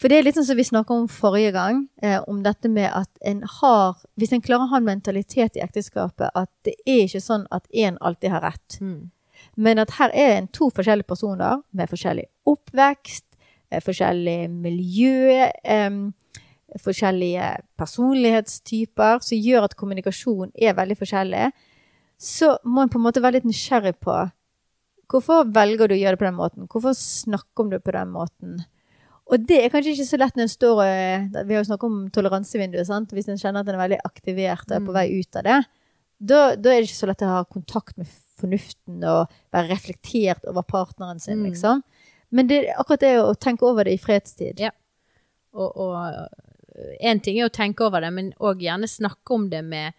[0.00, 2.90] For det er litt sånn som vi snakka om forrige gang, eh, om dette med
[2.90, 7.04] at en har Hvis en klarer å ha en mentalitet i ekteskapet at det er
[7.04, 9.10] ikke sånn at én alltid har rett, Mm.
[9.56, 13.26] Men at her er en to forskjellige personer med forskjellig oppvekst,
[13.70, 15.50] eh, forskjellig miljø,
[16.82, 21.52] forskjellige personlighetstyper, som gjør at kommunikasjon er veldig forskjellig,
[22.18, 24.16] så må en på en måte være litt nysgjerrig på
[25.10, 26.68] hvorfor velger du å gjøre det på den måten?
[26.70, 28.64] Hvorfor snakker om det på den måten?
[29.30, 31.88] Og det er kanskje ikke så lett når en står og Vi har jo snakket
[31.88, 32.86] om toleransevinduet.
[32.86, 33.12] sant?
[33.12, 34.94] Hvis en kjenner at en er veldig aktivert og er på Mm.
[34.94, 35.66] vei ut av det,
[36.20, 38.06] da, da er det ikke så lett å ha kontakt med
[38.40, 41.50] fornuften og være reflektert over partneren sin, Mm.
[41.50, 41.82] liksom.
[42.30, 44.58] Men det, akkurat det å tenke over det i fredstid.
[44.58, 44.70] Ja.
[45.54, 46.28] Og, og
[47.00, 49.92] en ting er å tenke over det, men òg gjerne snakke om det med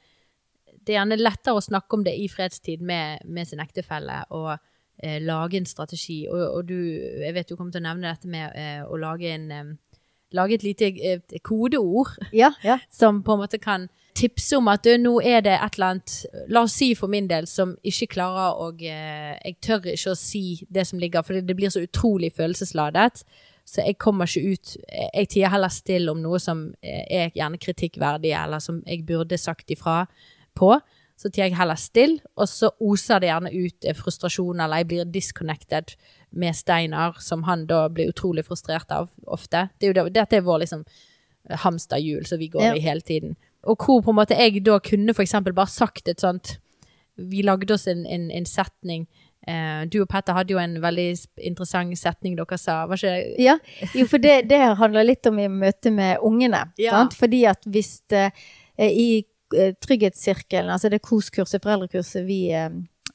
[0.85, 4.51] Det er gjerne lettere å snakke om det i fredstid med, med sin ektefelle og
[5.01, 6.27] eh, lage en strategi.
[6.29, 6.75] Og, og du,
[7.23, 9.71] jeg vet du kommer til å nevne dette med eh, å lage en eh,
[10.35, 12.79] Lage et lite et kodeord Ja, ja.
[12.91, 16.13] som på en måte kan tipse om at du, nå er det et eller annet
[16.51, 20.19] La oss si for min del som ikke klarer å eh, Jeg tør ikke å
[20.19, 23.25] si det som ligger, for det blir så utrolig følelsesladet.
[23.65, 27.59] Så jeg kommer ikke ut Jeg tier heller stille om noe som eh, er gjerne
[27.59, 30.05] kritikkverdig, eller som jeg burde sagt ifra
[30.55, 30.75] på.
[31.15, 34.87] Så tier jeg heller stille, og så oser det gjerne ut eh, frustrasjon, eller jeg
[34.91, 35.95] blir disconnected
[36.35, 39.69] med Steinar, som han da blir utrolig frustrert av ofte.
[39.79, 40.83] Det er jo det, dette er vår liksom
[41.63, 42.73] hamsterhjul som vi går Ja.
[42.75, 43.35] i hele tiden.
[43.63, 46.59] Og hvor på en måte jeg da kunne for eksempel bare sagt et sånt
[47.17, 49.07] Vi lagde oss en, en, en setning.
[49.47, 52.81] Uh, du og Petter hadde jo en veldig interessant setning dere sa.
[52.89, 53.53] Var ikke Ja,
[53.93, 56.73] jo, for det, det handler litt om i møte med ungene.
[56.77, 56.91] Ja.
[56.91, 57.13] Sant?
[57.15, 58.33] Fordi at hvis det,
[58.77, 62.69] eh, i eh, trygghetssirkelen, altså det KOS-kurset, foreldrekurset vi eh,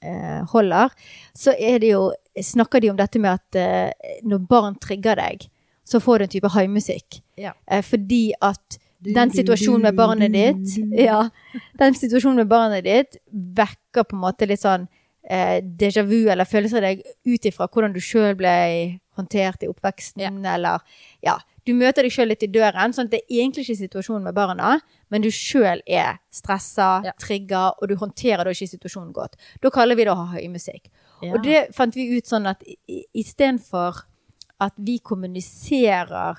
[0.05, 0.93] eh, holder,
[1.35, 5.49] så er det jo, snakker de om dette med at eh, når barn trigger deg,
[5.85, 7.21] så får du en type haimusikk.
[7.40, 7.55] Ja.
[7.71, 11.25] Eh, fordi at den situasjonen med barnet ditt, ja,
[11.81, 14.87] den situasjonen med barnet ditt vekker på en måte litt sånn
[15.25, 18.53] eh, déjà vu eller følelser av deg ut ifra hvordan du sjøl ble
[19.20, 20.80] håndtert i oppveksten, eller
[21.22, 22.92] ja, du møter deg sjøl litt i døren.
[22.96, 24.80] sånn at det er egentlig ikke situasjonen med barna,
[25.11, 27.12] men du sjøl er stressa, Ja.
[27.20, 29.37] trigga, og du håndterer da ikke situasjonen godt.
[29.62, 30.88] Da kaller vi det å ha høymusikk.
[31.22, 31.35] Ja.
[31.35, 32.64] Og det fant vi ut sånn at
[33.14, 34.04] istedenfor
[34.61, 36.38] at vi kommuniserer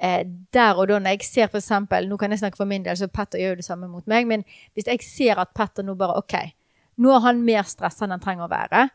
[0.00, 2.96] eh, der og da, når jeg ser eksempel, nå kan jeg snakke for min del,
[2.98, 5.94] så Petter gjør jo det samme mot meg, men hvis jeg ser at Petter nå
[5.98, 6.34] bare, ok,
[7.00, 8.86] nå er han mer stressa enn han trenger å være.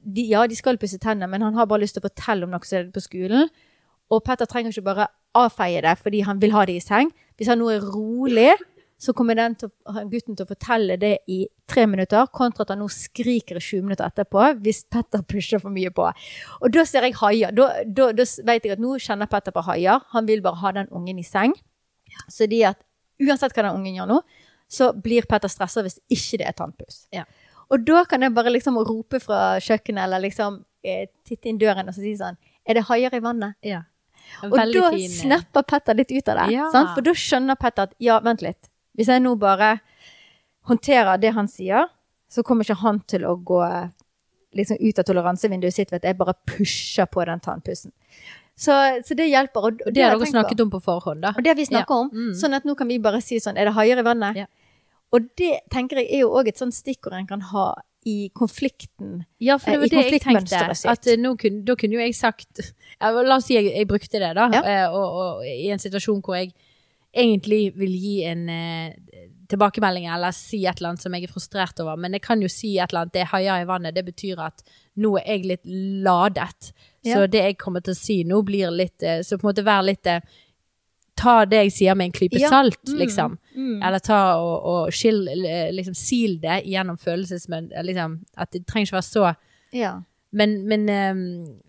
[0.00, 2.52] De, ja, de skal pusse tennene, men han har bare lyst til å fortelle om
[2.52, 3.48] noe som er på skolen.
[4.12, 7.12] Og Petter trenger ikke bare avfeie det fordi han vil ha det i seng.
[7.36, 8.52] Hvis han nå er rolig,
[8.98, 9.70] så kommer til,
[10.08, 13.84] gutten til å fortelle det i tre minutter, kontra at han nå skriker i 20
[13.84, 16.06] minutter etterpå hvis Petter pusher for mye på.
[16.62, 17.52] Og da ser jeg haier.
[17.56, 20.04] Da, da, da vet jeg at nå kjenner Petter på haier.
[20.14, 21.56] Han vil bare ha den ungen i seng.
[22.32, 22.80] Så de at
[23.20, 24.20] uansett hva den ungen gjør nå,
[24.72, 27.04] så blir Petter stressa hvis ikke det er tannpuss.
[27.14, 27.26] Ja.
[27.70, 31.88] Og da kan jeg bare liksom rope fra kjøkkenet eller liksom eh, titte inn døren
[31.88, 33.54] og så si sånn Er det haier i vannet?
[33.62, 33.82] ja.
[34.42, 36.54] Og da fin, eh, snapper Petter litt ut av det.
[36.56, 36.64] Ja.
[36.74, 36.90] Sant?
[36.96, 38.66] For da skjønner Petter at ja, vent litt.
[38.98, 39.76] Hvis jeg nå bare
[40.66, 41.86] håndterer det han sier,
[42.28, 43.60] så kommer ikke han til å gå
[44.56, 47.92] liksom ut av toleransevinduet sitt ved at jeg bare pusher på den tannpussen.
[48.56, 48.72] Så,
[49.04, 49.68] så det hjelper.
[49.68, 51.34] Og, Og det har dere snakket om på forhånd, da.
[51.36, 51.98] Og det har vi snakket Ja.
[52.02, 52.10] om.
[52.10, 52.32] Mm.
[52.40, 54.36] Sånn at nå kan vi bare si sånn, er det haier i vannet?
[54.42, 54.46] Ja.
[55.14, 57.74] Og det tenker jeg er jo òg et sånt stikkord en kan ha
[58.06, 59.24] i konflikten.
[59.42, 60.88] Ja, for det Eh, var det jeg tenkte.
[60.90, 62.60] At eh, nå kunne, da kunne jo jeg sagt
[63.00, 64.48] ja, La oss si jeg, jeg brukte det, da.
[64.52, 64.62] Ja.
[64.62, 66.52] eh, Og, og i en situasjon hvor jeg
[67.16, 68.92] egentlig vil gi en eh,
[69.48, 71.96] tilbakemelding eller si et eller annet som jeg er frustrert over.
[71.96, 73.12] Men jeg kan jo si et eller annet.
[73.14, 73.94] Det er haier i vannet.
[73.96, 74.62] Det betyr at
[75.02, 75.64] nå er jeg litt
[76.06, 76.72] ladet.
[77.06, 77.26] Så Ja.
[77.30, 80.06] det jeg kommer til å si nå, blir litt Så på en måte være litt
[81.16, 82.48] Ta det jeg sier med en klype Ja.
[82.52, 82.98] salt, Mm.
[83.00, 83.38] liksom.
[83.56, 83.82] Mm.
[83.82, 87.82] Eller ta og, og skill, eh, liksom, sil det gjennom følelsesmønster.
[87.82, 89.34] Liksom, at det trenger ikke være så
[89.72, 89.94] Ja.
[90.32, 91.60] Men, men um,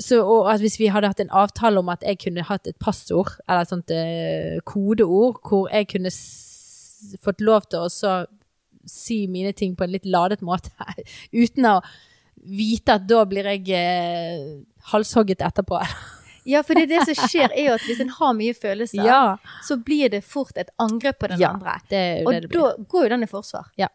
[0.00, 2.78] så, Og at hvis vi hadde hatt en avtale om at jeg kunne hatt et
[2.80, 6.10] passord, eller et sånt uh, kodeord, hvor jeg kunne
[7.22, 8.26] fått lov til å så
[8.86, 10.70] si mine ting på en litt ladet måte,
[11.32, 11.80] uten å
[12.44, 14.62] vite at da blir jeg uh,
[14.92, 15.78] halshogget etterpå.
[16.44, 19.04] ja, for det, er det som skjer, er jo at hvis en har mye følelser,
[19.04, 21.52] Ja, så blir det fort et angrep på den Ja.
[21.54, 21.78] andre.
[22.26, 23.70] Og da går jo den i forsvar.
[23.80, 23.88] Ja.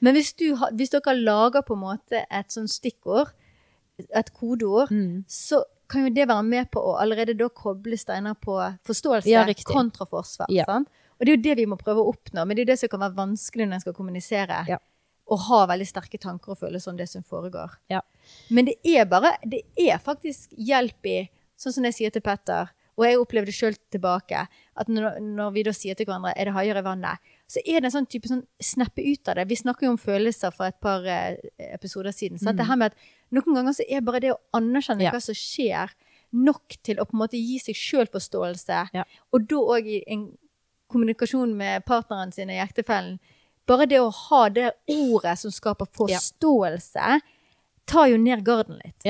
[0.00, 3.32] Men hvis, du hvis dere lager på en måte et sånn stikkord,
[4.16, 5.24] et kodeord, Mm.
[5.28, 8.54] så kan jo det være med på å allerede da koble steiner på
[8.86, 10.46] forståelse kontra forsvar.
[11.20, 12.78] Og det er jo det vi må prøve å oppnå, men det er jo det
[12.78, 14.64] som kan være vanskelig når en skal kommunisere.
[14.68, 14.78] Ja.
[15.30, 17.70] Og ha veldig sterke tanker og følelser om det som foregår.
[17.90, 18.00] Ja.
[18.50, 21.28] Men det er bare, det er faktisk hjelp i,
[21.60, 24.42] sånn som jeg sier til Petter, og jeg opplevde det sjøl tilbake,
[24.76, 27.80] at når, når vi da sier til hverandre er det haier i vannet, så er
[27.80, 29.46] det en sånn type sånn snappe ut av det.
[29.48, 31.36] Vi snakker jo om følelser for et par eh,
[31.72, 32.36] episoder siden.
[32.38, 32.56] Så Mm.
[32.58, 32.98] det her med at
[33.32, 35.10] noen ganger så er bare det å anerkjenne Ja.
[35.14, 35.88] hva som skjer,
[36.32, 39.04] nok til å på en måte gi seg sjøl forståelse, Ja.
[39.32, 40.36] og da òg i en
[40.90, 43.18] kommunikasjon med partneren sin i ektefellen.
[43.66, 47.20] Bare det å ha det ordet som skaper forståelse,
[47.86, 49.04] tar jo ned garden litt.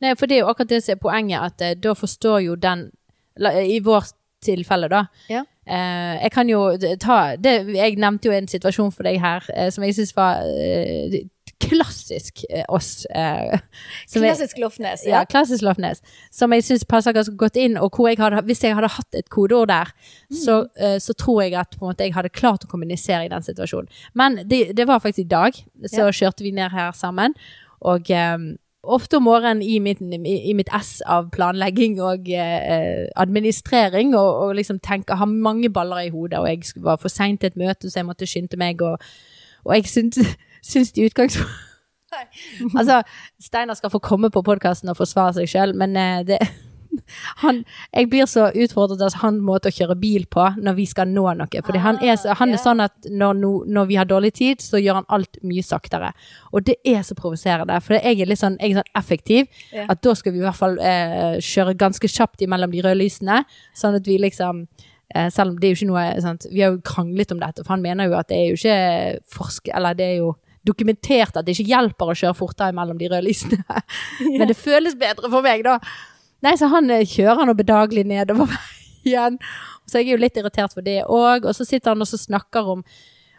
[0.00, 2.54] Nei, for det er jo akkurat det som er poenget, at eh, da forstår jo
[2.56, 2.90] den
[3.38, 4.12] la- I vårt
[4.44, 5.06] tilfelle, da.
[5.28, 5.44] Ja.
[5.66, 9.70] Eh, jeg kan jo ta det, Jeg nevnte jo en situasjon for deg her eh,
[9.70, 11.24] som jeg syns var eh,
[11.60, 13.04] klassisk eh, oss.
[13.10, 13.58] eh,
[14.12, 15.02] Klassisk Lofnes.
[15.06, 16.00] ja, klassisk Lofnes.
[16.30, 17.76] Som jeg syns passer ganske godt inn.
[17.76, 19.90] Og jeg hadde, hvis jeg hadde hatt et kodeord der,
[20.32, 23.88] så, eh, så tror jeg at måte, jeg hadde klart å kommunisere i den situasjonen.
[24.14, 25.52] Men det, det var faktisk i dag.
[25.84, 26.10] Så Ja.
[26.14, 27.34] kjørte vi ned her sammen.
[27.80, 28.08] Og
[28.82, 34.54] ofte om morgenen i mitt, i, mitt ess av planlegging og eh, administrering, og, og
[34.58, 37.90] liksom tenke, har mange baller i hodet, og jeg var for seint til et møte,
[37.90, 38.98] så jeg måtte skynde meg, og,
[39.64, 40.20] og jeg syns,
[40.72, 41.64] syns i utgangspunktet
[42.78, 43.02] Altså,
[43.40, 46.38] Steinar skal få komme på podkasten og forsvare seg sjøl, men eh, det
[47.42, 51.10] han, jeg blir så utfordret av han måte å kjøre bil på når vi skal
[51.12, 51.62] nå noe.
[51.64, 53.38] Fordi han er, så, han er Ah, sånn at når,
[53.70, 56.10] når vi har dårlig tid, så gjør han alt mye saktere.
[56.52, 59.48] Og det er så provoserende, for jeg er litt sånn, er sånn effektiv.
[59.86, 63.42] At da skal vi i hvert fall eh, kjøre ganske kjapt imellom de røde lysene,
[63.76, 64.64] sånn at vi liksom
[65.14, 66.48] eh, selv om det er jo ikke noe sant?
[66.50, 69.24] Vi har jo kranglet om dette, for han mener jo at det er jo ikke
[69.38, 69.72] forsk...
[69.78, 70.34] Eller det er jo
[70.68, 73.62] dokumentert at det ikke hjelper å kjøre fortere mellom de røde lysene.
[74.38, 75.78] Men det føles bedre for meg, da.
[76.44, 78.50] Nei, så han eh, kjører nå bedagelig nedover
[79.04, 79.38] veien.
[79.88, 81.48] Så jeg er jo litt irritert for det òg.
[81.48, 82.84] Og så sitter han og snakker om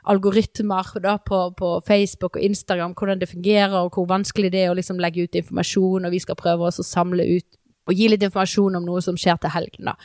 [0.09, 4.73] algoritmer da, på, på Facebook og Instagram, hvordan det fungerer, og hvor vanskelig det er
[4.73, 7.59] å liksom legge ut informasjon, og vi skal prøve oss å samle ut
[7.89, 9.89] og gi litt informasjon om noe som skjer til helgen.
[9.89, 9.95] da.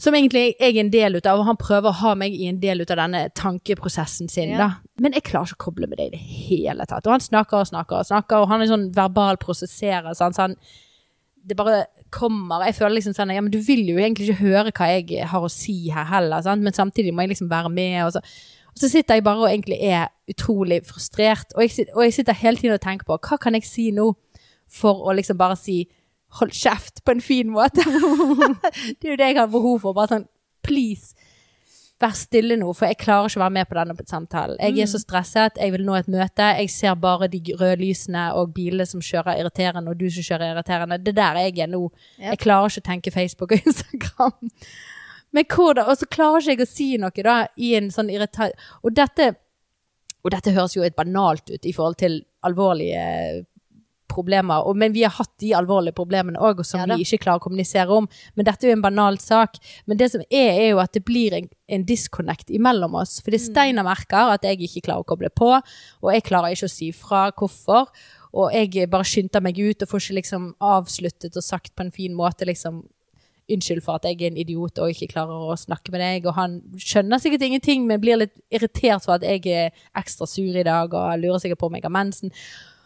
[0.00, 2.48] Som egentlig jeg er en del ut av, og han prøver å ha meg i
[2.50, 4.54] en del ut av denne tankeprosessen sin.
[4.54, 4.58] Ja.
[4.58, 4.68] da.
[5.02, 7.06] Men jeg klarer ikke å koble med det i det hele tatt.
[7.06, 10.14] Og han snakker og snakker og snakker, og han er sånn verbal prosesserer.
[10.18, 10.38] sant?
[10.38, 10.56] Så han,
[11.48, 12.64] det bare kommer.
[12.64, 15.44] Jeg føler liksom sånn Ja, men du vil jo egentlig ikke høre hva jeg har
[15.44, 16.64] å si her heller, sant?
[16.64, 17.98] men samtidig må jeg liksom være med.
[18.06, 18.22] Og så,
[18.72, 22.40] og så sitter jeg bare og egentlig er utrolig frustrert, og jeg, og jeg sitter
[22.40, 24.12] hele tiden og tenker på hva kan jeg si nå
[24.72, 25.84] for å liksom bare si
[26.38, 27.84] hold kjeft på en fin måte.
[28.98, 29.94] det er jo det jeg har behov for.
[29.96, 30.26] Bare sånn
[30.64, 31.12] please.
[32.02, 34.56] Vær stille nå, for jeg klarer ikke å være med på denne samtalen.
[34.58, 38.24] Jeg er så stresset, jeg vil nå et møte, jeg ser bare de røde lysene
[38.34, 40.98] og bilene som kjører irriterende, og du som kjører irriterende.
[40.98, 41.84] Det er der jeg er nå.
[42.18, 44.50] Jeg klarer ikke å tenke Facebook og Instagram.
[45.34, 48.54] Men hvordan, Og så klarer ikke jeg å si noe da, i en sånn irritasjon
[48.86, 49.32] Og dette,
[50.22, 53.44] og dette høres jo et banalt ut i forhold til alvorlige
[54.14, 57.42] problemer, og, men vi har hatt de alvorlige problemene òg, som Ja vi ikke klarer
[57.42, 58.06] å kommunisere om.
[58.38, 59.58] Men dette er jo en banal sak.
[59.90, 63.18] Men det som er, er jo at det blir en, en disconnect imellom oss.
[63.24, 66.74] Fordi Steinar merker at jeg ikke klarer å koble på, og jeg klarer ikke å
[66.74, 67.90] si fra hvorfor.
[68.34, 71.94] Og jeg bare skynder meg ut og får ikke liksom avsluttet og sagt på en
[71.94, 72.84] fin måte liksom
[73.44, 76.28] Unnskyld for at jeg er en idiot og ikke klarer å snakke med deg.
[76.30, 80.56] Og han skjønner sikkert ingenting, men blir litt irritert for at jeg er ekstra sur
[80.56, 82.32] i dag og lurer sikkert på om jeg har mensen.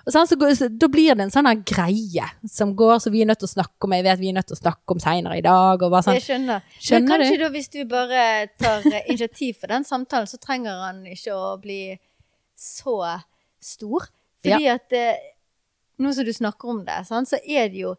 [0.09, 3.49] Så, så, da blir det en sånn greie som går, så vi er nødt til
[3.49, 3.95] å snakke om.
[3.97, 5.83] Jeg vet vi er nødt til å snakke om seinere i dag.
[5.85, 6.17] Og bare sånn.
[6.17, 6.63] Jeg skjønner.
[6.65, 7.43] Men Skjønner kanskje du?
[7.43, 8.23] da hvis du bare
[8.61, 11.83] tar eh, initiativ for den samtalen, så trenger han ikke å bli
[12.59, 12.97] så
[13.61, 14.09] stor.
[14.45, 15.29] Fordi at eh,
[16.01, 17.95] nå som du snakker om det, sant, så er det jo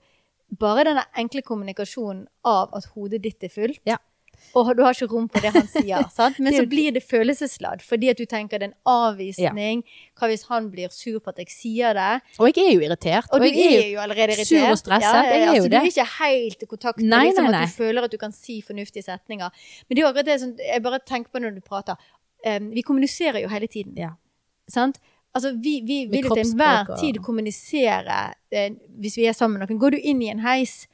[0.59, 3.83] bare denne enkle kommunikasjonen av at hodet ditt er fullt.
[3.85, 3.99] Ja.
[4.57, 6.05] Og du har ikke rom for det han sier.
[6.13, 6.39] sant?
[6.39, 9.83] Men så blir det følelsesladd, fordi at du tenker det er en avvisning.
[10.19, 12.09] Hva hvis han blir sur på at jeg sier det?
[12.39, 13.29] Og jeg er jo irritert.
[13.31, 14.51] Og du er jo allerede irritert.
[14.51, 15.71] sur og stresset, jeg er jo så det.
[15.71, 17.61] Du er ikke helt i kontakt med Nei, liksom, nei, nei.
[17.67, 19.49] at du føler at du kan si fornuftige setninger.
[19.87, 21.95] Men det er jo akkurat det som jeg bare tenker på når du prater.
[22.47, 23.97] Um, vi kommuniserer jo hele tiden.
[23.99, 24.13] Ja.
[24.71, 24.99] Sant?
[25.35, 29.79] Altså, vi, vi vil til enhver tid kommunisere eh, hvis vi er sammen med noen.
[29.81, 30.87] Går du inn i en heis,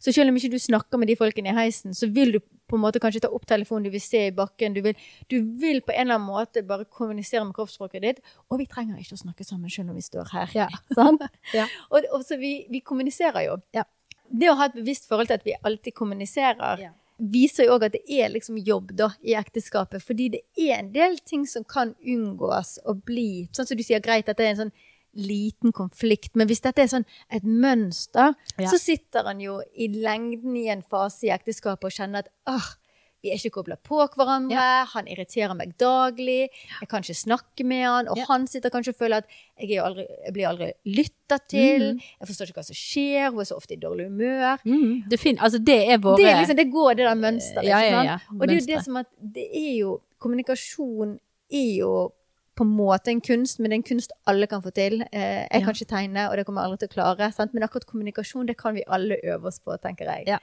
[0.00, 2.38] så selv om ikke du snakker med de folkene i heisen, så vil du
[2.70, 4.98] på en måte kanskje ta opp telefonen, du vil se i bakken, du vil,
[5.32, 8.22] du vil på en eller annen måte bare kommunisere med kroppsspråket ditt.
[8.48, 10.54] Og vi trenger ikke å snakke sammen selv om vi står her.
[10.56, 10.68] Ja.
[11.56, 11.66] Ja.
[11.90, 13.58] Og, og så vi, vi kommuniserer jo.
[13.74, 13.84] Ja.
[14.30, 16.84] Det å ha et bevisst forhold til at vi alltid kommuniserer,
[17.20, 20.02] viser jo òg at det er liksom jobb da, i ekteskapet.
[20.04, 24.02] Fordi det er en del ting som kan unngås å bli Sånn som du sier,
[24.04, 24.74] greit at det er en sånn
[25.14, 28.68] liten konflikt, men hvis dette er sånn et mønster, Ja.
[28.70, 32.74] så sitter han jo i lengden i en fase i ekteskapet og kjenner at åh,
[33.22, 36.48] vi er ikke kobla på hverandre, han irriterer meg daglig,
[36.80, 38.24] jeg kan ikke snakke med han, og Ja.
[38.28, 39.26] han sitter kanskje og føler at
[39.60, 42.00] jeg, aldri, jeg blir aldri lytta til, Mm.
[42.20, 44.58] jeg forstår ikke hva som skjer, hun er så ofte i dårlig humør.
[44.64, 47.64] Mm, det, fin, altså, det våre Det, liksom, det går det der mønsteret.
[47.64, 51.18] Ja, ja, ja, Og det er jo det som at det er jo Kommunikasjon
[51.52, 52.12] er jo
[52.60, 55.00] på en måte en kunst, men det er en kunst alle kan få til.
[55.10, 55.64] Eh, jeg Ja.
[55.64, 57.32] kan ikke tegne, og det kommer jeg aldri til å klare.
[57.32, 57.54] Sant?
[57.54, 60.26] Men akkurat kommunikasjon, det kan vi alle øve oss på, tenker jeg.
[60.28, 60.38] Ja.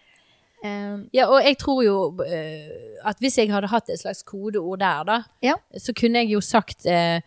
[0.64, 4.80] Um, Ja, og jeg tror jo uh, at hvis jeg hadde hatt et slags kodeord
[4.82, 5.54] der, da, Ja.
[5.78, 7.20] så kunne jeg jo sagt uh,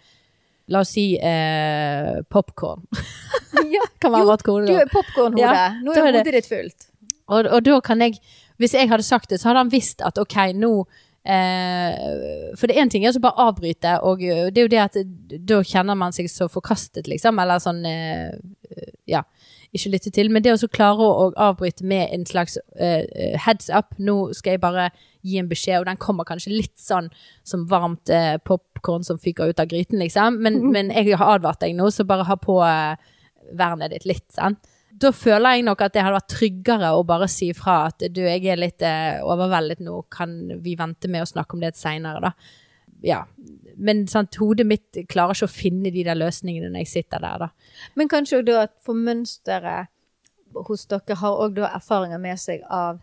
[0.70, 2.83] La oss si uh, popkorn.
[3.76, 3.83] ja.
[4.00, 4.66] Kan være vårt kodeord.
[4.66, 5.40] Du er popkornhode.
[5.42, 6.87] Ja, Nå er er hodet ditt fullt.
[7.29, 8.18] Og, og da kan jeg
[8.59, 10.85] Hvis jeg hadde sagt det, så hadde han visst at ok, nå
[11.25, 14.73] eh, For det er én ting er å bare avbryte, og eh, det er jo
[14.73, 14.99] det at
[15.51, 17.41] da kjenner man seg så forkastet, liksom.
[17.43, 18.35] Eller sånn eh,
[19.11, 19.25] Ja,
[19.75, 20.31] ikke lytte til.
[20.33, 24.57] Men det å klare å, å avbryte med en slags eh, heads up Nå skal
[24.57, 24.91] jeg bare
[25.27, 27.11] gi en beskjed, og den kommer kanskje litt sånn
[27.45, 30.41] som varmt eh, popkorn som fyker ut av gryten, liksom.
[30.41, 33.11] Men, men jeg har advart deg nå, så bare ha på eh,
[33.59, 34.63] vernet ditt litt, sant.
[35.01, 38.21] Da føler jeg nok at det hadde vært tryggere å bare si ifra at du,
[38.27, 42.31] jeg er litt eh, overveldet nå, kan vi vente med å snakke om det seinere,
[42.31, 42.59] da.
[43.01, 43.23] Ja.
[43.81, 47.47] Men sant, hodet mitt klarer ikke å finne de der løsningene når jeg sitter der,
[47.47, 47.87] da.
[47.97, 49.89] Men kanskje også da at for mønsteret
[50.69, 53.01] hos dere har òg da erfaringer med seg av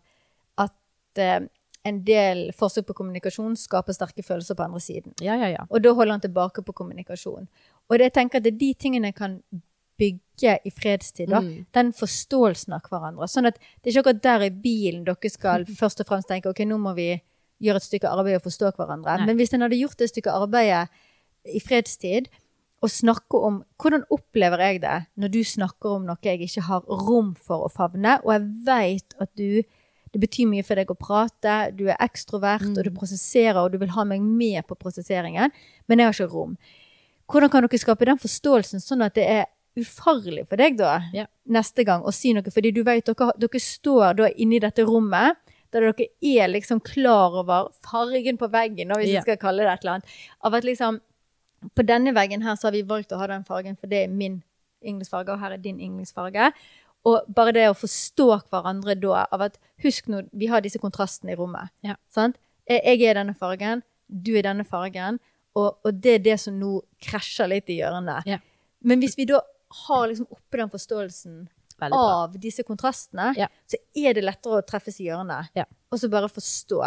[0.61, 1.47] at eh,
[1.87, 5.15] en del forsøk på kommunikasjon skaper sterke følelser på andre siden.
[5.23, 5.65] Ja, ja, ja.
[5.71, 7.47] Og da holder han tilbake på kommunikasjon.
[7.87, 9.37] Og det, jeg tenker at det er de tingene jeg kan
[9.97, 11.29] bygge i fredstid.
[11.29, 11.65] da, Mm.
[11.73, 13.27] Den forståelsen av hverandre.
[13.27, 16.49] Sånn at det er ikke akkurat der i bilen dere skal først og fremst tenke
[16.49, 17.21] ok, nå må vi
[17.59, 19.17] gjøre et stykke arbeid og forstå hverandre.
[19.17, 19.25] Nei.
[19.25, 20.89] Men hvis en hadde gjort det stykket arbeidet
[21.45, 22.27] i fredstid,
[22.83, 26.83] og snakke om hvordan opplever jeg det når du snakker om noe jeg ikke har
[26.85, 29.63] rom for å favne, og jeg vet at du
[30.13, 33.77] det betyr mye for deg å prate, du er ekstrovert, og du prosesserer, og du
[33.81, 35.51] vil ha meg med på prosesseringen,
[35.87, 36.53] men jeg har ikke rom.
[37.27, 39.45] Hvordan kan dere skape den forståelsen sånn at det er
[39.77, 41.25] ufarlig for deg da, Ja.
[41.49, 42.43] neste gang, å si noe?
[42.51, 45.37] Fordi du vet, dere, dere står da inne i dette rommet,
[45.71, 49.13] der dere er liksom klar over fargen på veggen, hvis Ja.
[49.19, 50.05] jeg skal kalle det et eller annet.
[50.43, 50.99] Av at liksom,
[51.75, 54.07] på denne veggen her så har vi valgt å ha den fargen, for det er
[54.07, 54.43] min
[54.83, 56.51] yndlingsfarge, og her er din yndlingsfarge.
[57.05, 61.31] Og bare det å forstå hverandre da, av at husk nå, vi har disse kontrastene
[61.31, 61.69] i rommet.
[61.83, 61.95] Ja.
[62.09, 62.37] Sant?
[62.67, 65.19] Jeg er denne fargen, du er denne fargen,
[65.55, 68.25] og, og det er det som nå krasjer litt i hjørnet.
[68.25, 68.37] Ja.
[68.83, 71.47] Men hvis vi da har liksom oppe den forståelsen
[71.91, 73.47] av disse kontrastene, Ja.
[73.69, 75.49] så er det lettere å treffes i hjørnet.
[75.55, 75.65] Ja.
[75.91, 76.79] Og så bare forstå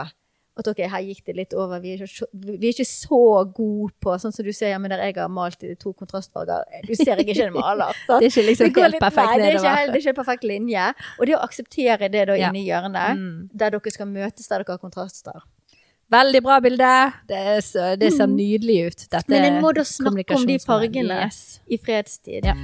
[0.59, 1.79] at ok, her gikk det litt over.
[1.81, 3.21] Vi er, ikke, vi er ikke så
[3.55, 6.65] gode på Sånn som du ser hjemme der jeg har malt i to kontrastfarger.
[6.85, 7.95] Du ser jeg ikke en maler.
[8.09, 10.09] Det er ikke liksom helt litt- perfekt nei, det er ikke, helt- det er ikke
[10.17, 10.89] en perfekt linje.
[11.21, 12.51] Og det å akseptere det da Ja.
[12.51, 13.49] inne i hjørnet, Mm.
[13.55, 15.41] der dere skal møtes, der dere har kontraster.
[16.11, 16.93] Veldig bra bilde.
[17.31, 19.05] Det, så, det ser nydelig ut.
[19.13, 19.35] Dette Mm.
[19.37, 21.61] Men en må da snakke om de fargene Yes.
[21.71, 22.45] i fredstid.
[22.45, 22.55] Ja.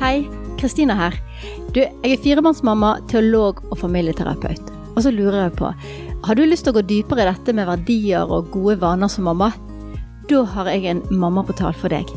[0.00, 0.24] Hei,
[0.58, 1.18] Kristina her.
[1.74, 4.72] Du, jeg er firebarnsmamma, teolog og familieterapeut.
[4.96, 5.74] Og så lurer jeg på,
[6.24, 9.28] har du lyst til å gå dypere i dette med verdier og gode vaner som
[9.28, 9.52] mamma?
[10.30, 12.08] Da har jeg en mammaportal for deg.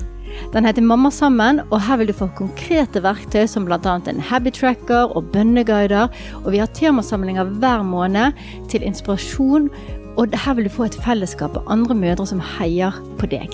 [0.54, 3.80] Den heter Mamma sammen, og her vil du få konkrete verktøy som bl.a.
[4.10, 6.10] en habit tracker og bønneguider.
[6.44, 8.34] Og vi har temasamlinger hver måned
[8.70, 9.70] til inspirasjon,
[10.18, 13.50] og her vil du få et fellesskap av andre mødre som heier på deg.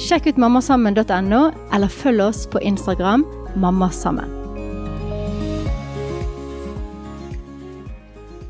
[0.00, 3.26] Sjekk ut mammasammen.no, eller følg oss på Instagram
[3.60, 4.36] mammasammen.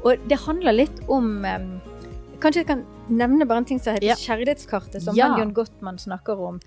[0.01, 1.27] Og det handler litt om
[2.41, 4.15] Kanskje jeg kan nevne bare en ting som heter Ja.
[4.17, 5.27] kjærlighetskartet, som Ja.
[5.29, 6.61] han John Gottman snakker om.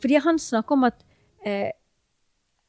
[0.00, 1.02] Fordi han snakker om at
[1.46, 1.70] eh,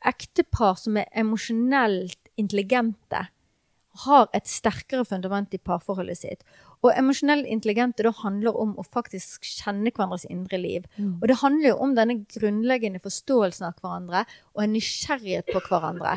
[0.08, 3.28] ektepar som er emosjonelt intelligente,
[4.06, 6.46] har et sterkere fundament i parforholdet sitt.
[6.82, 10.88] Og emosjonell intelligente da handler om å faktisk kjenne hverandres indre liv.
[11.22, 14.24] Og det handler jo om denne grunnleggende forståelsen av hverandre
[14.56, 16.16] og en nysgjerrighet på hverandre.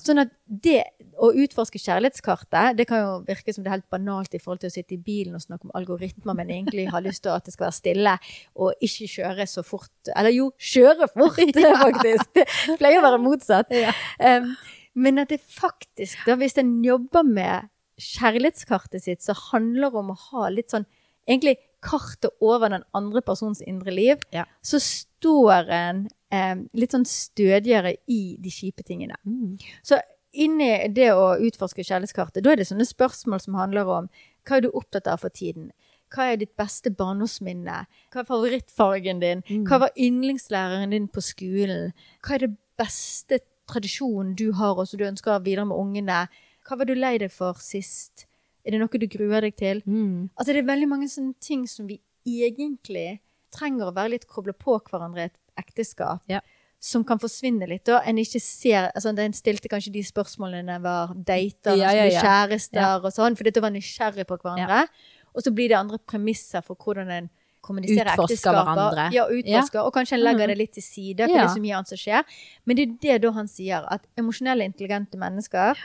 [0.00, 0.86] Sånn at det
[1.20, 4.72] å utforske kjærlighetskartet, det kan jo virke som det er helt banalt i forhold til
[4.72, 7.52] å sitte i bilen og snakke om algoritmer, men egentlig har lyst til at det
[7.52, 8.16] skal være stille
[8.54, 9.92] og ikke kjøre så fort.
[10.14, 11.42] Eller jo, kjøre fort,
[11.86, 12.32] faktisk.
[12.40, 13.76] Det pleier å være motsatt.
[14.16, 14.54] Um,
[14.96, 17.68] men at det faktisk, da, hvis en jobber med
[18.00, 20.88] kjærlighetskartet sitt, så handler det om å ha litt sånn
[21.26, 24.44] Egentlig kartet over den andre persons indre liv, Ja.
[24.62, 29.16] så står en eh, litt sånn stødigere i de kjipe tingene.
[29.26, 29.56] Mm.
[29.82, 29.98] Så
[30.38, 34.06] inni det å utforske kjærlighetskartet, da er det sånne spørsmål som handler om
[34.46, 35.72] hva er du opptatt av for tiden?
[36.14, 37.80] Hva er ditt beste barndomsminne?
[38.14, 39.42] Hva er favorittfargen din?
[39.66, 41.90] Hva var yndlingslæreren din på skolen?
[42.22, 46.26] Hva er det beste tradisjonen du har, og som du ønsker videre med ungene?
[46.66, 48.26] Hva var du lei deg for sist?
[48.66, 49.82] Er det noe du gruer deg til?
[49.86, 50.28] Mm.
[50.34, 53.20] Altså, det er veldig mange sånne ting som vi egentlig
[53.54, 56.24] trenger å være litt kobla på hverandre i et ekteskap.
[56.30, 56.42] Ja.
[56.82, 58.02] Som kan forsvinne litt, da.
[58.04, 62.20] En ikke ser altså En stilte kanskje de spørsmålene var dater, Ja, ja, ja, ja.
[62.20, 64.86] kjærester og sånn, fordi det var nysgjerrig på hverandre.
[65.34, 67.30] Og så blir det andre premisser for hvordan en
[67.66, 68.64] kommuniserer Utforsker ekteskaper.
[68.70, 69.06] hverandre.
[69.16, 71.42] Ja, utforsker, og kanskje en legger det litt til side, for Ja.
[71.46, 72.24] det så mye annet som skjer.
[72.64, 75.76] Men det er det da han sier, at emosjonelle, intelligente mennesker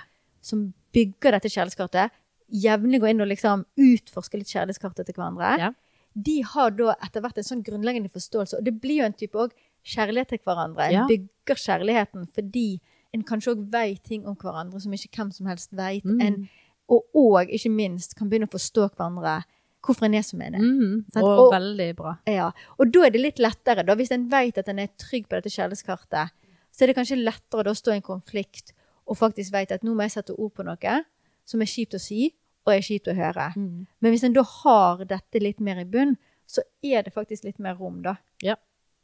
[0.42, 2.12] som bygger dette kjærlighetskartet,
[2.52, 5.72] jevnlig går inn og liksom utforsker litt kjærlighetskartet til hverandre, Ja.
[6.16, 9.34] de har da etter hvert en sånn grunnleggende forståelse, og det blir jo en type
[9.40, 9.52] òg
[9.86, 10.84] kjærlighet til hverandre.
[10.90, 11.08] En Ja.
[11.08, 12.80] bygger kjærligheten fordi
[13.14, 16.04] en kanskje òg veit ting om hverandre som ikke hvem som helst veit.
[16.04, 16.48] Mm.
[16.90, 19.44] Og, og ikke minst kan begynne å forstå hverandre
[19.82, 20.62] hvorfor en er som en er.
[20.62, 21.24] Mm, Sant?
[21.24, 22.18] og, Og- veldig bra.
[22.28, 25.28] Ja, og da er det litt lettere, da, hvis en vet at en er trygg
[25.28, 26.32] på dette kjærlighetskartet,
[26.72, 28.74] så er det kanskje lettere da å stå i en konflikt
[29.08, 30.98] og faktisk vet at nå må jeg sette ord på noe
[31.46, 32.30] som er kjipt å si,
[32.66, 33.52] og er kjipt å høre.
[33.58, 33.88] Mm.
[34.00, 36.16] Men hvis en da har dette litt mer i bunn,
[36.48, 38.16] så er det faktisk litt mer rom, da.
[38.44, 38.56] Ja.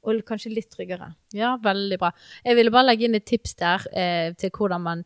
[0.07, 1.09] Og kanskje litt tryggere.
[1.35, 2.11] Ja, veldig bra.
[2.45, 5.01] Jeg ville bare legge inn et tips der eh, til hvordan man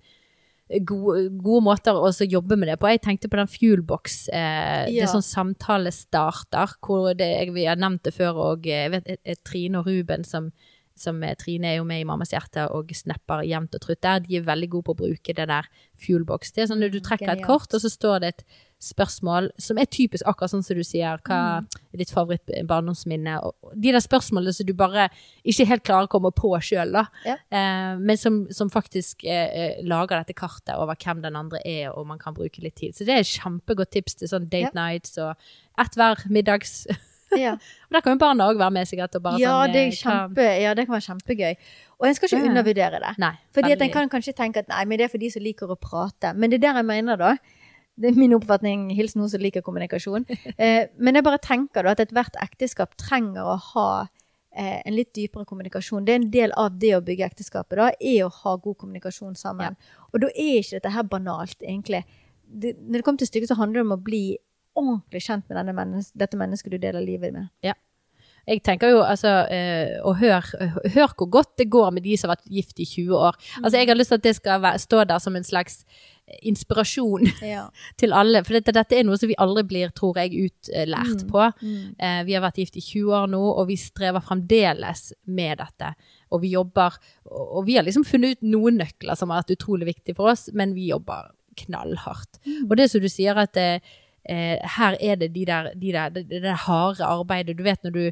[0.88, 2.88] Gode, gode måter å jobbe med det på.
[2.88, 4.30] Jeg tenkte på den Fuelbox.
[4.32, 5.04] Eh, Det Ja.
[5.04, 6.76] er sånn samtalestarter.
[6.82, 10.24] Hvor det, jeg, vi har nevnt det før, og eh, jeg vet Trine og Ruben
[10.24, 10.52] som,
[10.96, 14.20] som eh, Trine er jo med i Mammas hjerte og snapper jevnt og trutt der.
[14.24, 15.68] De er veldig gode på å bruke det der
[16.06, 16.52] Fuelbox.
[16.54, 18.44] Det er sånn at du Mm, trekker et kort, og så står det et
[18.82, 21.20] spørsmål som er typisk akkurat sånn som du sier.
[21.22, 21.68] Hva Mm.
[21.94, 23.36] er ditt favoritt-barndomsminne?
[23.76, 25.10] De der spørsmålene som du bare
[25.46, 26.96] ikke helt klarer å komme på sjøl.
[27.26, 27.36] Ja.
[27.52, 31.92] Eh, men som, som faktisk eh, eh, lager dette kartet over hvem den andre er,
[31.92, 32.96] og man kan bruke litt tid.
[32.98, 35.36] Så det er et kjempegodt tips til sånn date nights og
[35.80, 36.86] ett hver middags.
[37.32, 37.54] Ja.
[37.56, 39.14] og der kan jo barna òg være med, sikkert.
[39.16, 41.54] Og bare Ja, sånn, det kjempe, ja, det kan være kjempegøy.
[42.02, 43.12] Og en skal ikke undervurdere det.
[43.24, 43.30] Nei.
[43.56, 45.72] Fordi at en kan kanskje tenke at nei, men det er for de som liker
[45.72, 46.34] å prate.
[46.36, 47.30] Men det er der jeg mener, da.
[48.00, 48.90] Det er min oppfatning.
[48.96, 50.26] Hils noen som liker kommunikasjon.
[50.62, 53.88] Eh, men jeg bare tenker da at ethvert ekteskap trenger å ha
[54.56, 56.06] eh, en litt dypere kommunikasjon.
[56.06, 59.38] Det er en del av det å bygge ekteskapet, da, er å ha god kommunikasjon
[59.40, 59.78] sammen.
[60.12, 62.04] Og da er ikke dette her banalt, egentlig.
[62.46, 64.26] Det, når det kommer til stykket, så handler det om å bli
[64.78, 67.50] ordentlig kjent med mennes dette mennesket du deler livet med.
[68.48, 70.48] Jeg tenker jo, altså, eh, og hør,
[70.96, 73.38] hør hvor godt det går med de som har vært gift i 20 år.
[73.62, 75.84] Altså, jeg har lyst til at det skal stå der som en slags
[76.48, 77.66] inspirasjon Ja.
[78.00, 78.44] til alle.
[78.48, 81.46] For dette, dette er noe som vi aldri blir, tror jeg, utlært på.
[81.62, 81.96] Mm.
[81.98, 85.94] Eh, vi har vært gift i 20 år nå, og vi strever fremdeles med dette.
[86.32, 86.98] Og vi jobber,
[87.32, 90.48] og vi har liksom funnet ut noen nøkler som har vært utrolig viktige for oss,
[90.54, 91.32] men vi jobber
[91.66, 92.40] knallhardt.
[92.70, 93.80] Og det som du sier at eh,
[94.30, 97.58] eh, her er det de der, de der, det, det harde arbeidet.
[97.60, 98.06] Du vet når du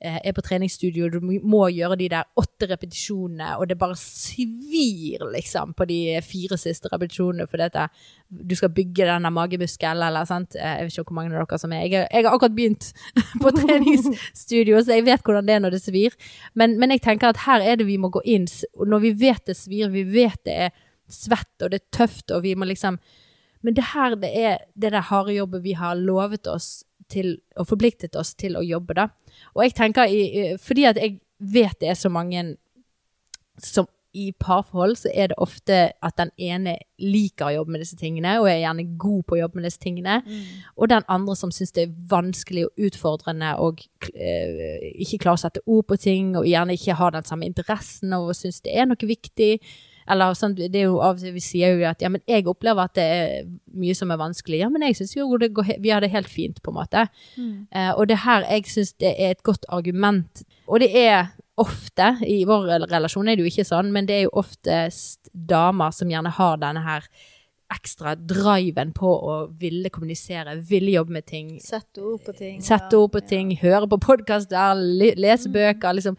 [0.00, 5.74] er på treningsstudio, du må gjøre de der åtte repetisjonene, og det bare svir liksom
[5.76, 7.76] på de fire siste repetisjonene, for at
[8.30, 10.56] du skal bygge denne magemuskelen, eller sant?
[10.56, 11.84] Eh, Jeg vet ikke hvor mange av dere som er.
[11.84, 12.92] Jeg, jeg har akkurat begynt
[13.42, 16.16] på treningsstudio, så jeg vet hvordan det er når det svir.
[16.54, 18.48] Men, men jeg tenker at her er det vi må gå inn,
[18.80, 20.78] når vi vet det svir, vi vet det er
[21.10, 23.00] svett, og det er tøft, og vi må liksom
[23.60, 26.80] men det her, det er det der harde jobbet vi har lovet oss
[27.10, 29.08] til, og forpliktet oss til å jobbe, da.
[29.54, 32.44] Og jeg tenker, i, fordi at jeg vet det er så mange
[33.60, 37.98] som i parforhold, så er det ofte at den ene liker å jobbe med disse
[37.98, 40.16] tingene, og er gjerne god på å jobbe med disse tingene.
[40.76, 45.44] Og den andre som syns det er vanskelig og utfordrende og øh, ikke klarer å
[45.44, 48.90] sette ord på ting, og gjerne ikke har den samme interessen og syns det er
[48.90, 49.52] noe viktig.
[50.08, 52.46] Eller sånn, det er jo av og til vi sier jo at ja, men jeg
[52.50, 54.62] opplever at det er mye som er vanskelig.
[54.62, 57.06] Ja, men jeg syns jo det går, vi har det helt fint, på en måte.
[57.36, 60.44] Eh, og det her, jeg syns det er et godt argument.
[60.66, 64.24] Og det er ofte, i vår relasjon er det jo ikke sånn, men det er
[64.24, 67.06] jo oftest damer som gjerne har denne her
[67.70, 71.52] ekstra driven på å ville kommunisere, ville jobbe med ting.
[71.62, 72.58] Sette ord på ting.
[72.66, 74.80] Sette ord på ting, høre på podkaster,
[75.16, 75.94] lese bøker.
[75.94, 76.18] liksom.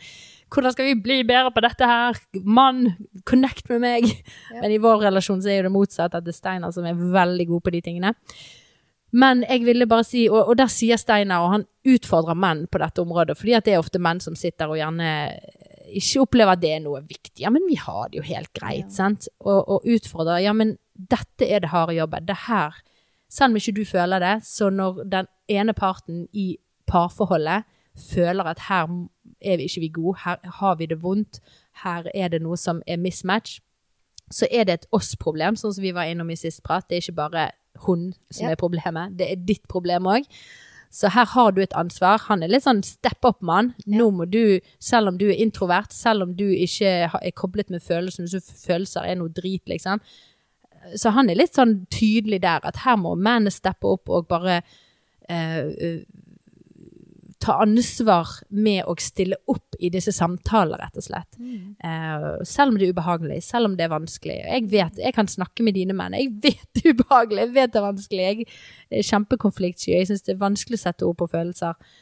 [0.52, 2.18] Hvordan skal vi bli bedre på dette her?
[2.43, 2.82] Mann,
[3.30, 4.08] connect med meg!
[4.52, 4.62] Ja.
[4.66, 6.97] Men i vår relasjon så er jo det motsatt, at det er Steinar som er
[6.99, 8.12] veldig god på de tingene.
[9.12, 12.80] Men jeg ville bare si, og, og der sier Steinar, og han utfordrer menn på
[12.84, 15.10] dette området, fordi at det er ofte menn som sitter og gjerne
[15.91, 17.41] ikke opplever at det er noe viktig.
[17.43, 18.95] Ja, men vi har det jo helt greit, Ja.
[19.02, 19.28] sant?
[19.43, 22.28] Og, og utfordrer, ja, men dette er det harde jobbet.
[22.30, 22.78] Det her,
[23.32, 26.54] selv om ikke du føler det, så når den ene parten i
[26.88, 27.64] parforholdet
[27.99, 28.88] føler at her
[29.42, 31.39] er vi ikke vi gode, her har vi det vondt,
[31.84, 33.60] her er det noe som er mismatch,
[34.32, 36.86] så er det et oss-problem, sånn som vi var innom i sist prat.
[36.88, 37.50] Det er ikke bare
[37.88, 38.52] hun som Ja.
[38.52, 40.24] er problemet, det er ditt problem òg.
[40.92, 42.18] Så her har du et ansvar.
[42.28, 43.74] Han er litt sånn step up-mann.
[43.88, 47.80] Nå må du, selv om du er introvert, selv om du ikke er koblet med
[47.82, 50.02] følelser, så følelser er noe drit, liksom.
[50.98, 54.62] Så han er litt sånn tydelig der, at her må mennene steppe opp og bare
[55.30, 56.04] eh,
[57.42, 61.39] ta ansvar med å stille opp i disse samtaler, rett og slett.
[61.39, 64.38] Eh, selv om det er ubehagelig, selv om det er vanskelig.
[64.44, 66.18] Jeg vet, jeg kan snakke med dine menn.
[66.18, 68.28] Jeg vet det er ubehagelig, jeg vet det er vanskelig.
[68.28, 68.48] Jeg
[69.00, 69.92] er kjempekonfliktsky.
[69.96, 71.98] Jeg syns det er vanskelig å sette ord på følelser.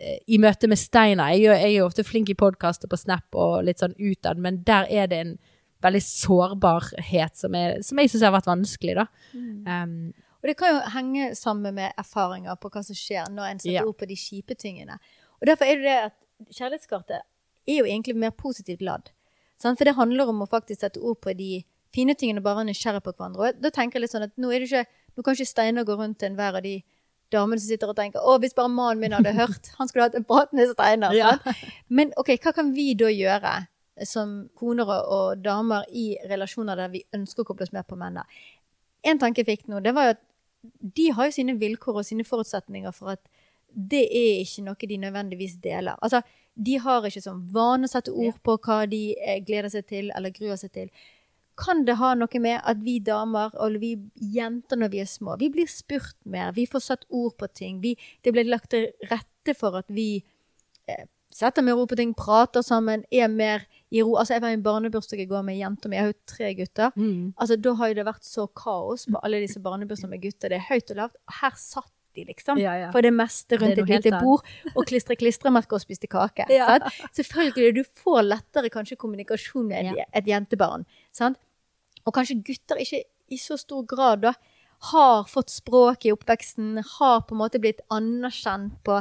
[0.00, 3.60] Uh, I møte med Steinar Jeg, jeg er ofte flink i podkaster på Snap og
[3.68, 5.36] litt sånn utad, men der er det en
[5.84, 9.06] veldig sårbarhet som, er, som jeg syns har vært vanskelig, da.
[9.36, 13.58] Um, Og det kan jo henge sammen med erfaringer på hva som skjer når en
[13.60, 13.84] setter Ja.
[13.86, 14.98] ord på de kjipe tingene.
[15.40, 16.16] Og derfor er det det at
[16.56, 17.20] kjærlighetskartet
[17.68, 19.10] er jo egentlig mer positivt ladd.
[19.60, 19.78] Sant?
[19.78, 21.64] For det handler om å faktisk sette ord på de
[21.94, 23.50] fine tingene, bare være nysgjerrig på hverandre.
[23.50, 24.86] Og da tenker jeg litt sånn at nå er det ikke
[25.18, 26.76] Nå kan ikke Steinar gå rundt til enhver av de
[27.34, 30.14] damene som sitter og tenker å, hvis bare mannen min hadde hørt, han skulle hatt
[30.14, 31.12] en prat med Steinar.
[31.18, 31.32] Ja.
[31.90, 33.66] Men ok, hva kan vi da gjøre
[34.06, 37.98] som koner og, og damer i relasjoner der vi ønsker å koble oss mer på
[38.00, 38.22] menn?
[39.02, 40.22] En tanke jeg fikk nå, det var jo at
[40.80, 43.22] de har jo sine vilkår og sine forutsetninger for at
[43.70, 45.96] det er ikke noe de nødvendigvis deler.
[46.02, 46.22] Altså,
[46.54, 50.10] de har ikke som vane å sette ord på hva de eh, gleder seg til
[50.16, 50.90] eller gruer seg til.
[51.60, 53.92] Kan det ha noe med at vi damer, eller vi
[54.34, 57.80] jenter når vi er små, vi blir spurt mer, vi får satt ord på ting,
[57.84, 57.94] vi,
[58.24, 60.22] det blir lagt til rette for at vi
[60.88, 64.16] eh, setter mer ord på ting, prater sammen, er mer i ro.
[64.16, 66.50] Altså, jeg var i en barnebursdag i går med jenter, men jeg har jo tre
[66.58, 66.92] gutter.
[66.94, 67.32] Mm.
[67.36, 70.52] Altså, da har jo det vært så kaos på alle disse barnebursdagene med gutter.
[70.52, 71.18] Det er høyt og lavt.
[71.26, 72.58] Og her satt de, liksom.
[72.58, 72.90] Ja, ja.
[72.94, 76.46] For det meste rundt det et lite bord og klistre klistremerker og spiste kake.
[76.50, 76.78] Ja.
[77.16, 80.86] Selvfølgelig, du får lettere kanskje kommunikasjon med et, et jentebarn.
[81.14, 81.38] Sant?
[82.06, 84.34] Og kanskje gutter ikke i så stor grad da
[84.90, 89.00] har fått språk i oppveksten, har på en måte blitt anerkjent på,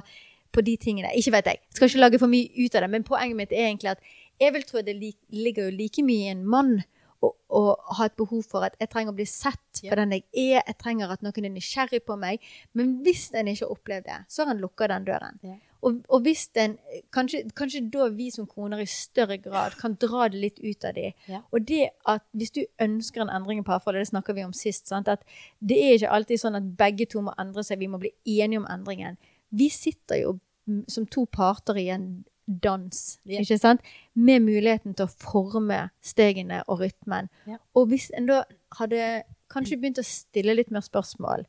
[0.52, 1.14] på de tingene.
[1.16, 1.62] Ikke vet jeg.
[1.76, 4.04] Skal ikke lage for mye ut av det, men poenget mitt er egentlig at
[4.40, 6.80] jeg vil tro det ligger jo like mye i en mann
[7.20, 7.62] å, å
[7.98, 10.78] ha et behov for at jeg trenger å bli sett for den jeg er, jeg
[10.80, 12.44] trenger at noen er nysgjerrig på meg.
[12.78, 15.40] Men hvis en ikke har opplevd det, så har en lukka den døren.
[15.44, 15.58] Ja.
[15.86, 16.76] Og, og hvis den,
[17.16, 20.96] kanskje, kanskje da vi som koner i større grad kan dra det litt ut av
[20.98, 21.16] dem.
[21.32, 21.40] Ja.
[21.56, 24.90] Og det at hvis du ønsker en endring i parforholdet, det snakka vi om sist,
[24.92, 25.12] sant?
[25.12, 25.24] at
[25.60, 28.64] det er ikke alltid sånn at begge to må endre seg, vi må bli enige
[28.64, 29.20] om endringen.
[29.56, 30.36] Vi sitter jo
[30.68, 32.12] mm, som to parter i en
[32.50, 33.42] dans, yeah.
[33.42, 33.82] ikke sant?
[34.14, 37.30] Med muligheten til å forme stegene og rytmen.
[37.48, 37.62] Yeah.
[37.78, 38.44] Og hvis en da
[38.80, 39.24] hadde
[39.54, 41.46] kanskje begynt å stille litt mer spørsmål,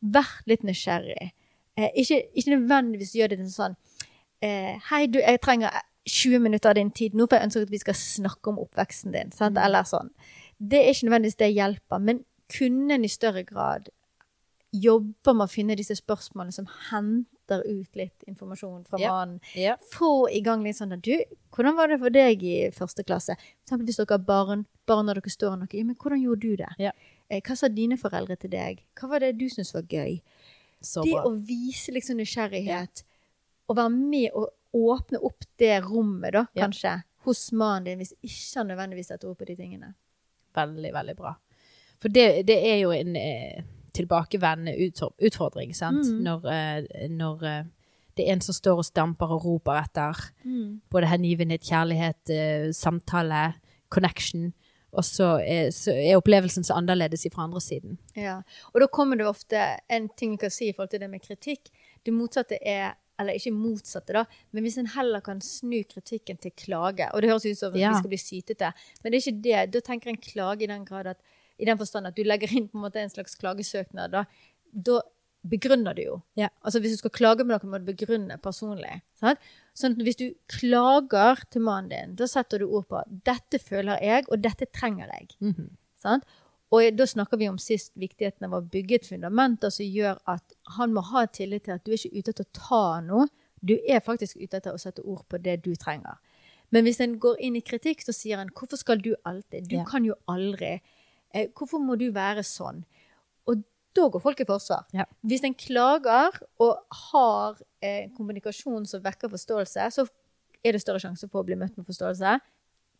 [0.00, 1.30] vært litt nysgjerrig,
[1.76, 3.78] eh, ikke, ikke nødvendigvis gjør det til sånn
[4.42, 7.72] eh, Hei, du, jeg trenger 20 minutter av din tid nå, for jeg ønsker at
[7.74, 9.32] vi skal snakke om oppveksten din.
[9.36, 9.58] Sant?
[9.58, 9.64] Mm.
[9.66, 10.12] Eller sånn.
[10.58, 13.90] Det er ikke nødvendigvis det hjelper, men kunne en i større grad
[14.74, 19.10] jobbe med å finne disse spørsmålene som henter ut litt informasjon fra Ja.
[19.10, 19.40] mannen.
[19.54, 19.76] Ja.
[19.92, 21.16] Få i gang litt sånn at du,
[21.50, 23.34] hvordan var det for deg i første klasse?
[23.36, 26.40] For eksempel hvis dere har barn, barn når dere står noe, ja, men hvordan gjorde
[26.40, 26.70] du det?
[26.78, 26.92] Ja.
[27.28, 28.84] Eh, Hva sa dine foreldre til deg?
[28.94, 30.20] Hva var det du syntes var gøy?
[30.80, 31.24] Så det bra.
[31.26, 33.02] å vise liksom nysgjerrighet,
[33.68, 38.56] og være med og åpne opp det rommet, da, kanskje, hos mannen din, hvis ikke
[38.60, 39.94] han nødvendigvis setter ord på de tingene.
[40.54, 41.34] Veldig, veldig bra.
[42.00, 43.62] For det, det er jo en eh,
[43.96, 44.74] tilbakevendende
[45.20, 46.06] utfordring, sant?
[46.06, 46.22] Mm.
[46.26, 47.64] Når, eh, når eh,
[48.16, 50.18] det er en som står og stamper og roper etter
[50.90, 53.54] både hengivenhet, kjærlighet, eh, samtale,
[53.90, 54.52] connection,
[54.92, 57.98] og så er, så er opplevelsen så annerledes fra andre siden.
[58.16, 58.40] Ja.
[58.74, 59.60] Og da kommer det ofte
[59.90, 61.70] en ting vi kan si i forhold til det med kritikk.
[62.04, 66.54] Det motsatte er eller ikke motsatte, da, men hvis en heller kan snu kritikken til
[66.56, 67.90] klage Og det høres ut som Ja.
[67.92, 68.72] vi skal bli sytete,
[69.02, 69.72] men det er ikke det.
[69.74, 71.18] Da tenker en klage i den grad at
[71.60, 74.10] i den forstand at du legger inn på en måte en slags klagesøknad.
[74.14, 74.24] Da,
[74.72, 75.00] da
[75.42, 76.16] begrunner du jo.
[76.36, 76.50] Ja.
[76.64, 79.00] Altså Hvis du skal klage med noe, må du begrunne personlig.
[79.20, 79.40] Sant?
[79.76, 84.00] Sånn at hvis du klager til mannen din, da setter du ord på 'dette føler
[84.04, 85.36] jeg, og dette trenger jeg'.
[85.40, 85.70] Mhm.
[85.96, 86.24] Sant?
[86.72, 90.54] Og da snakker vi om sist viktigheten av å bygge et fundament som gjør at
[90.76, 93.26] han må ha tillit til at du er ikke ute etter å ta noe,
[93.64, 96.16] du er faktisk ute etter å sette ord på det du trenger.
[96.70, 99.68] Men hvis en går inn i kritikk, så sier en 'hvorfor skal du alltid'?
[99.68, 99.84] Du Ja.
[99.84, 100.80] kan jo aldri.
[101.34, 102.82] Eh, hvorfor må du være sånn?
[103.46, 103.62] Og
[103.96, 104.86] da går folk i forsvar.
[104.94, 105.04] Ja.
[105.26, 110.06] Hvis en klager og har eh, kommunikasjon som vekker forståelse, så
[110.64, 112.38] er det større sjanse for å bli møtt med forståelse.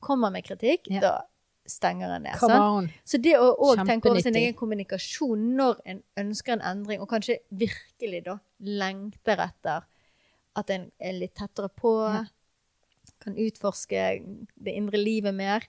[0.01, 1.01] Kommer med kritikk, Ja.
[1.01, 1.15] da
[1.69, 2.91] stenger en ned.
[3.05, 7.09] Så det å òg tenke over sin egen kommunikasjon når en ønsker en endring, og
[7.11, 9.85] kanskje virkelig da lengter etter
[10.57, 12.25] at en er litt tettere på, Ja.
[13.21, 15.61] kan utforske det indre livet mer.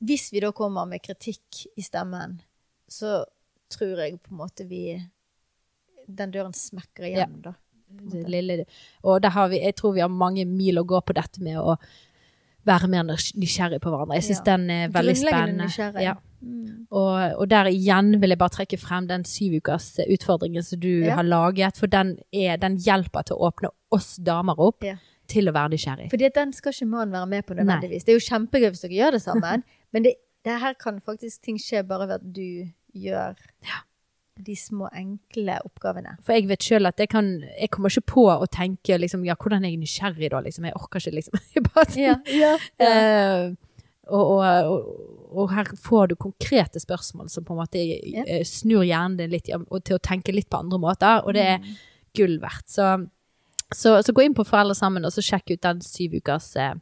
[0.00, 0.06] Ja.
[0.06, 2.40] Hvis vi da kommer med kritikk i stemmen,
[2.88, 3.24] så
[3.72, 5.00] tror jeg på en måte vi
[6.08, 7.52] Den døren smekker igjen, da.
[7.88, 8.64] Det lille,
[9.02, 11.76] og vi, jeg tror vi har mange mil å gå på dette med å
[12.66, 14.14] være mer nysgjerrig på hverandre.
[14.18, 14.56] Jeg syns Ja.
[14.56, 16.02] den er veldig spennende.
[16.02, 16.14] Ja.
[16.42, 16.86] Mm.
[16.90, 21.14] Og, og der igjen vil jeg bare trekke frem den syvukers utfordringen som du Ja.
[21.16, 24.96] har laget, for den, er, den hjelper til å åpne oss damer opp Ja.
[25.26, 26.10] til å være nysgjerrig.
[26.10, 28.04] Fordi den skal ikke mannen være med på nødvendigvis.
[28.04, 29.62] Det er jo kjempegøy hvis dere gjør det sammen,
[29.92, 30.14] men det,
[30.44, 33.34] det her kan faktisk ting skje bare ved at du gjør
[34.46, 36.16] de små, enkle oppgavene.
[36.24, 39.32] For jeg vet sjøl at jeg kan Jeg kommer ikke på å tenke liksom, ja,
[39.40, 40.66] hvordan er jeg nysgjerrig da, liksom.
[40.68, 41.38] Jeg orker ikke, liksom.
[41.96, 43.54] Ja, ja, Eh,
[44.06, 48.22] og, og, og, og her får du konkrete spørsmål som på en måte Ja.
[48.28, 51.58] eh, snur hjernen din litt til å tenke litt på andre måter, og det er
[51.58, 51.72] Mm.
[52.14, 52.68] gull verdt.
[52.70, 52.84] Så,
[53.74, 56.74] så, så gå inn på Foreldre sammen og så sjekk ut den syv ukers eh,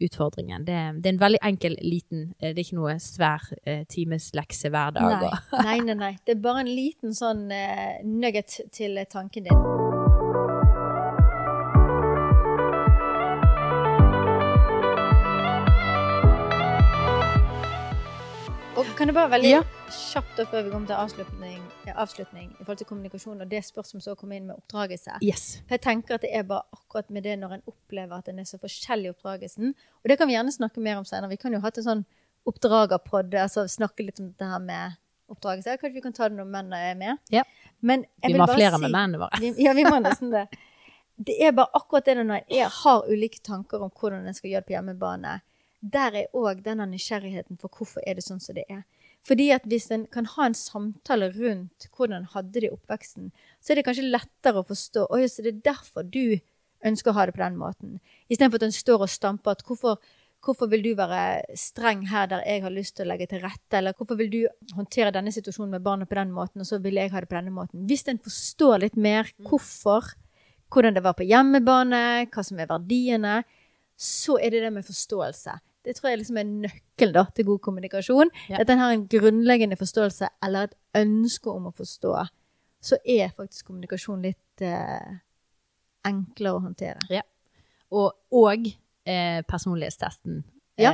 [0.00, 0.66] utfordringen.
[0.66, 4.70] Det, det er en veldig enkel, liten eh, Det er ikke noe svær eh, timeslekse
[4.72, 5.26] hver dag.
[5.26, 5.64] Nei.
[5.64, 6.12] nei, nei, nei.
[6.24, 9.85] Det er bare en liten sånn eh, nugget til tanken din.
[18.76, 19.62] Og kan det bare veldig Ja.
[19.88, 21.62] kjapt da før vi kommer til avslutning,
[21.96, 25.16] avslutning i forhold til kommunikasjon og det spørsmålet som kom inn med oppdragelse.
[25.22, 25.62] Yes.
[25.66, 28.38] For jeg tenker at det er bare akkurat med det når en opplever at en
[28.38, 29.72] er så forskjellig i oppdragelsen.
[30.04, 31.30] Og det kan vi gjerne snakke mer om senere.
[31.30, 32.04] Vi kan jo ha til sånn
[32.46, 34.96] oppdragerpod, altså snakke litt om det her med
[35.30, 35.78] oppdragelse.
[35.80, 37.18] Kanskje vi kan ta det når mennene er med.
[37.30, 37.42] Ja.
[37.82, 37.96] Vi
[38.34, 39.54] må ha flere si- med mennene våre.
[39.58, 40.48] Ja, vi må nesten det.
[41.18, 44.66] Det er bare akkurat det når en har ulike tanker om hvordan en skal gjøre
[44.66, 45.40] det på hjemmebane.
[45.92, 48.82] Der er òg denne nysgjerrigheten for hvorfor er det sånn som det er.
[49.26, 53.72] Fordi at hvis en kan ha en samtale rundt hvordan hadde det i oppveksten, så
[53.72, 56.38] er det kanskje lettere å forstå Oi, så det er derfor du
[56.86, 57.98] ønsker å ha det på den måten.
[58.30, 59.98] Istedenfor at en står og stamper at hvorfor,
[60.44, 63.80] hvorfor vil du være streng her der jeg har lyst til å legge til rette,
[63.80, 64.40] eller hvorfor vil du
[64.76, 67.38] håndtere denne situasjonen med barnet på den måten, og så vil jeg ha det på
[67.38, 67.86] denne måten.
[67.90, 70.12] Hvis en forstår litt mer hvorfor,
[70.70, 73.40] hvordan det var på hjemmebane, hva som er verdiene,
[73.96, 75.56] så er det det med forståelse.
[75.86, 78.32] Det tror jeg liksom er nøkkelen da, til god kommunikasjon.
[78.50, 78.58] Ja.
[78.64, 82.16] At en har en grunnleggende forståelse eller et ønske om å forstå.
[82.82, 85.14] Så er faktisk kommunikasjon litt eh,
[86.06, 87.22] enklere å håndtere.
[87.94, 90.42] Og, og eh, personlighetstesten.
[90.76, 90.92] Ja,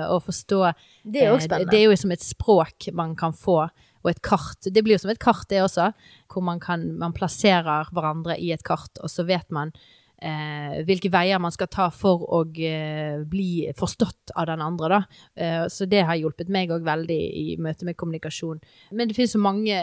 [0.00, 0.60] Eh, å forstå
[1.04, 1.70] Det er jo eh, spennende.
[1.72, 3.66] Det er jo som et språk man kan få,
[4.00, 4.64] og et kart.
[4.64, 5.90] Det blir jo som et kart, det også,
[6.32, 9.74] hvor man, kan, man plasserer hverandre i et kart, og så vet man
[10.20, 14.88] eh, hvilke veier man skal ta for å eh, bli forstått av den andre.
[14.92, 15.20] Da.
[15.34, 18.60] Eh, så det har hjulpet meg òg veldig i møte med kommunikasjon.
[18.92, 19.76] Men det finnes så mange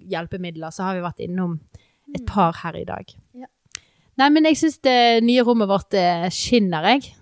[0.00, 1.58] hjelpemidler, så har vi vært innom
[2.14, 3.10] et par her i dag.
[3.36, 3.50] Ja.
[4.20, 7.14] Nei, men jeg syns det nye rommet vårt eh, skinner, jeg.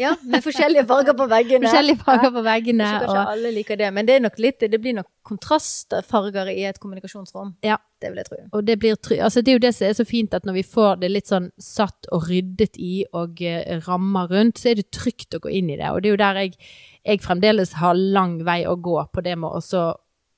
[0.00, 1.66] Ja, med forskjellige farger på veggene.
[1.66, 2.86] Forskjellige farger på veggene.
[2.86, 6.80] Ja, kanskje Og, alle liker det, men det, litt, det blir nok kontrastfarger i et
[6.82, 7.56] kommunikasjonsrom.
[7.66, 7.80] Ja.
[7.96, 8.36] Det vil jeg tro.
[8.52, 10.64] og det, blir, altså det er jo det som er så fint, at når vi
[10.68, 14.90] får det litt sånn satt og ryddet i og uh, rammer rundt, så er det
[14.92, 15.88] trygt å gå inn i det.
[15.94, 16.58] Og det er jo der jeg,
[17.08, 19.94] jeg fremdeles har lang vei å gå på det med å så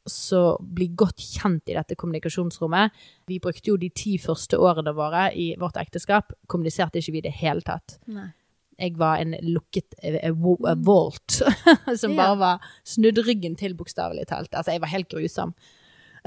[0.09, 2.95] så bli godt kjent i dette kommunikasjonsrommet.
[3.29, 7.27] Vi brukte jo de ti første årene våre i vårt ekteskap, kommuniserte ikke vi i
[7.29, 7.99] det hele tatt.
[8.09, 8.31] Nei.
[8.79, 11.41] Jeg var en lukket eh, eh, eh, vault,
[12.01, 14.53] som bare var snudd ryggen til, bokstavelig talt.
[14.55, 15.55] Altså, jeg var helt grusom.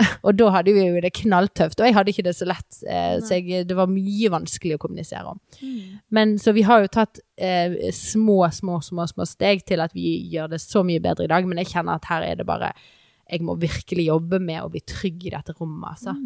[0.25, 3.17] Og da hadde vi jo det knalltøft, og jeg hadde ikke det så lett, eh,
[3.23, 5.41] så jeg, det var mye vanskelig å kommunisere om.
[6.15, 10.15] Men så vi har jo tatt eh, små, små, små, små steg til at vi
[10.31, 12.73] gjør det så mye bedre i dag, men jeg kjenner at her er det bare
[13.31, 16.17] Jeg må virkelig jobbe med å bli trygg i dette rommet, altså.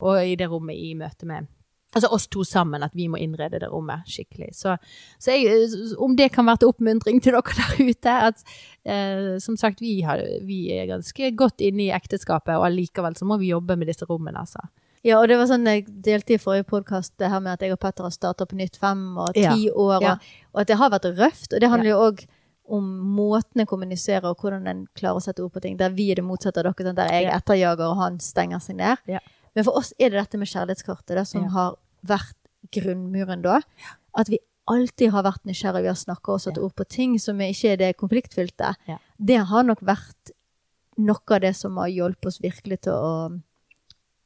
[0.00, 1.50] Og i det rommet i møte med
[1.94, 4.48] Altså oss to sammen, at vi må innrede det rommet skikkelig.
[4.54, 4.76] Så,
[5.18, 5.68] så jeg,
[5.98, 8.42] om det kan være til oppmuntring til dere der ute, at
[8.84, 13.24] eh, som sagt, vi, har, vi er ganske godt inne i ekteskapet, og allikevel så
[13.24, 14.58] må vi jobbe med disse rommene, altså.
[15.04, 17.74] Ja, og det var sånn jeg delte i forrige podkast, det her med at jeg
[17.74, 19.52] og Petter har starta på nytt fem og ti Ja.
[19.74, 20.14] år, og, Ja.
[20.54, 21.52] og at det har vært røft.
[21.52, 22.24] Og det handler jo òg
[22.72, 25.76] om måten en kommuniserer, og hvordan en klarer å sette ord på ting.
[25.76, 27.36] Der vi er det motsatte av dere, sånn der jeg Ja.
[27.36, 28.96] etterjager, og han stenger seg ned.
[29.06, 29.18] Ja.
[29.54, 31.48] Men for oss er det dette med kjærlighetskartet det, som Ja.
[31.50, 31.76] har
[32.06, 32.36] vært
[32.74, 33.60] grunnmuren da.
[34.16, 34.40] At vi
[34.70, 37.80] alltid har vært nysgjerrige, vi har snakka og satt ord på ting som ikke er
[37.80, 38.74] det konfliktfylte.
[39.18, 40.32] Det har nok vært
[40.96, 43.14] noe av det som har hjulpet oss virkelig til å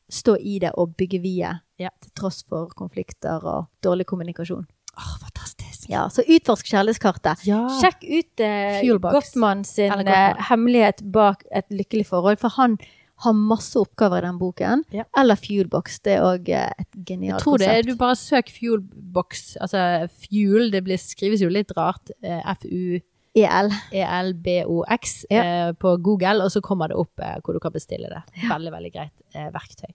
[0.09, 1.61] stå i det og bygge videre.
[1.81, 1.93] Ja.
[2.03, 4.67] Til tross for konflikter og dårlig kommunikasjon.
[4.99, 5.87] Åh, fantastisk.
[5.89, 7.45] Ja, Så utforsk kjærlighetskartet.
[7.47, 7.63] Ja.
[7.81, 12.41] Sjekk ut eh, Gottmann sin eh, hemmelighet bak et lykkelig forhold.
[12.43, 12.77] For han
[13.25, 14.85] har masse oppgaver i den boken.
[14.95, 15.05] Ja.
[15.19, 15.99] Eller Fuelbox.
[16.07, 17.91] Det er òg eh, et genialt Jeg tror det er, konsept.
[17.91, 19.85] du bare søk Fuelbox, altså
[20.23, 22.99] Fuel, det blir, skrives jo litt rart, eh, F-U...
[23.39, 23.69] EL.
[23.95, 28.23] ELBOX eh, på Google, og så kommer det opp eh, hvor du kan bestille det.
[28.49, 29.93] Veldig, veldig greit eh, verktøy.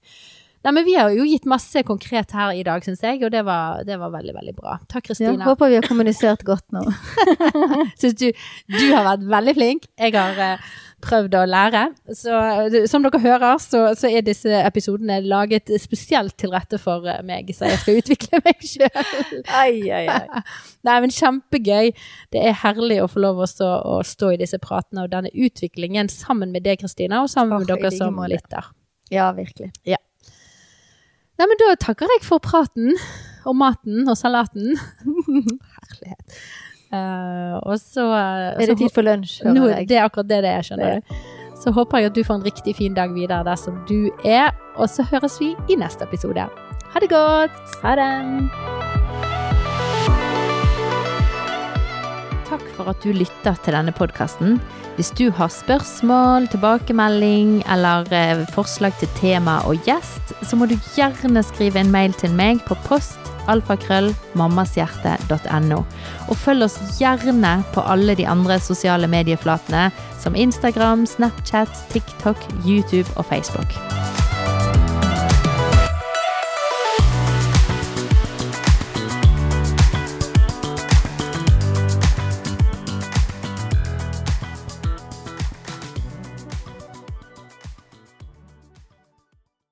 [0.64, 3.44] Nei, men Vi har jo gitt masse konkret her i dag, syns jeg, og det
[3.44, 4.78] var, det var veldig veldig bra.
[4.88, 5.44] Takk, Ja, Kristina.
[5.44, 6.86] håper vi har kommunisert godt nå.
[8.00, 8.30] Syns du
[8.72, 9.88] du har vært veldig flink.
[10.00, 11.82] Jeg har uh, prøvd å lære.
[12.16, 17.08] Så eh, som dere hører, så, så er disse episodene laget spesielt til rette for
[17.10, 19.44] eh, meg, så jeg skal utvikle meg sjøl.
[20.88, 21.92] Nei, men kjempegøy.
[22.34, 25.34] Det er herlig å få lov å stå, å stå i disse pratene og denne
[25.34, 28.72] utviklingen sammen med deg, Kristina, og sammen med Åh, i dere som lytter.
[29.14, 29.74] Ja, virkelig.
[31.40, 32.94] Nei, men da takker jeg for praten
[33.50, 34.76] og maten og salaten.
[35.08, 36.44] Herlighet.
[36.94, 39.40] Uh, og så Er det tid for lunsj?
[39.50, 41.16] Nå, det er akkurat det det er, skjønner du.
[41.64, 44.52] Så håper jeg at du får en riktig fin dag videre der som du er,
[44.76, 46.46] og så høres vi i neste episode.
[46.94, 47.80] Ha det godt!
[47.82, 49.03] Ha det!
[52.54, 54.60] Takk for at du lytter til denne podkasten.
[54.98, 60.76] Hvis du har spørsmål, tilbakemelding eller eh, forslag til tema og gjest, så må du
[60.94, 63.20] gjerne skrive en mail til meg på post
[63.52, 65.80] alfakrøllmammashjerte.no.
[66.30, 69.84] Og følg oss gjerne på alle de andre sosiale medieflatene
[70.24, 73.70] som Instagram, Snapchat, TikTok, YouTube og Facebook.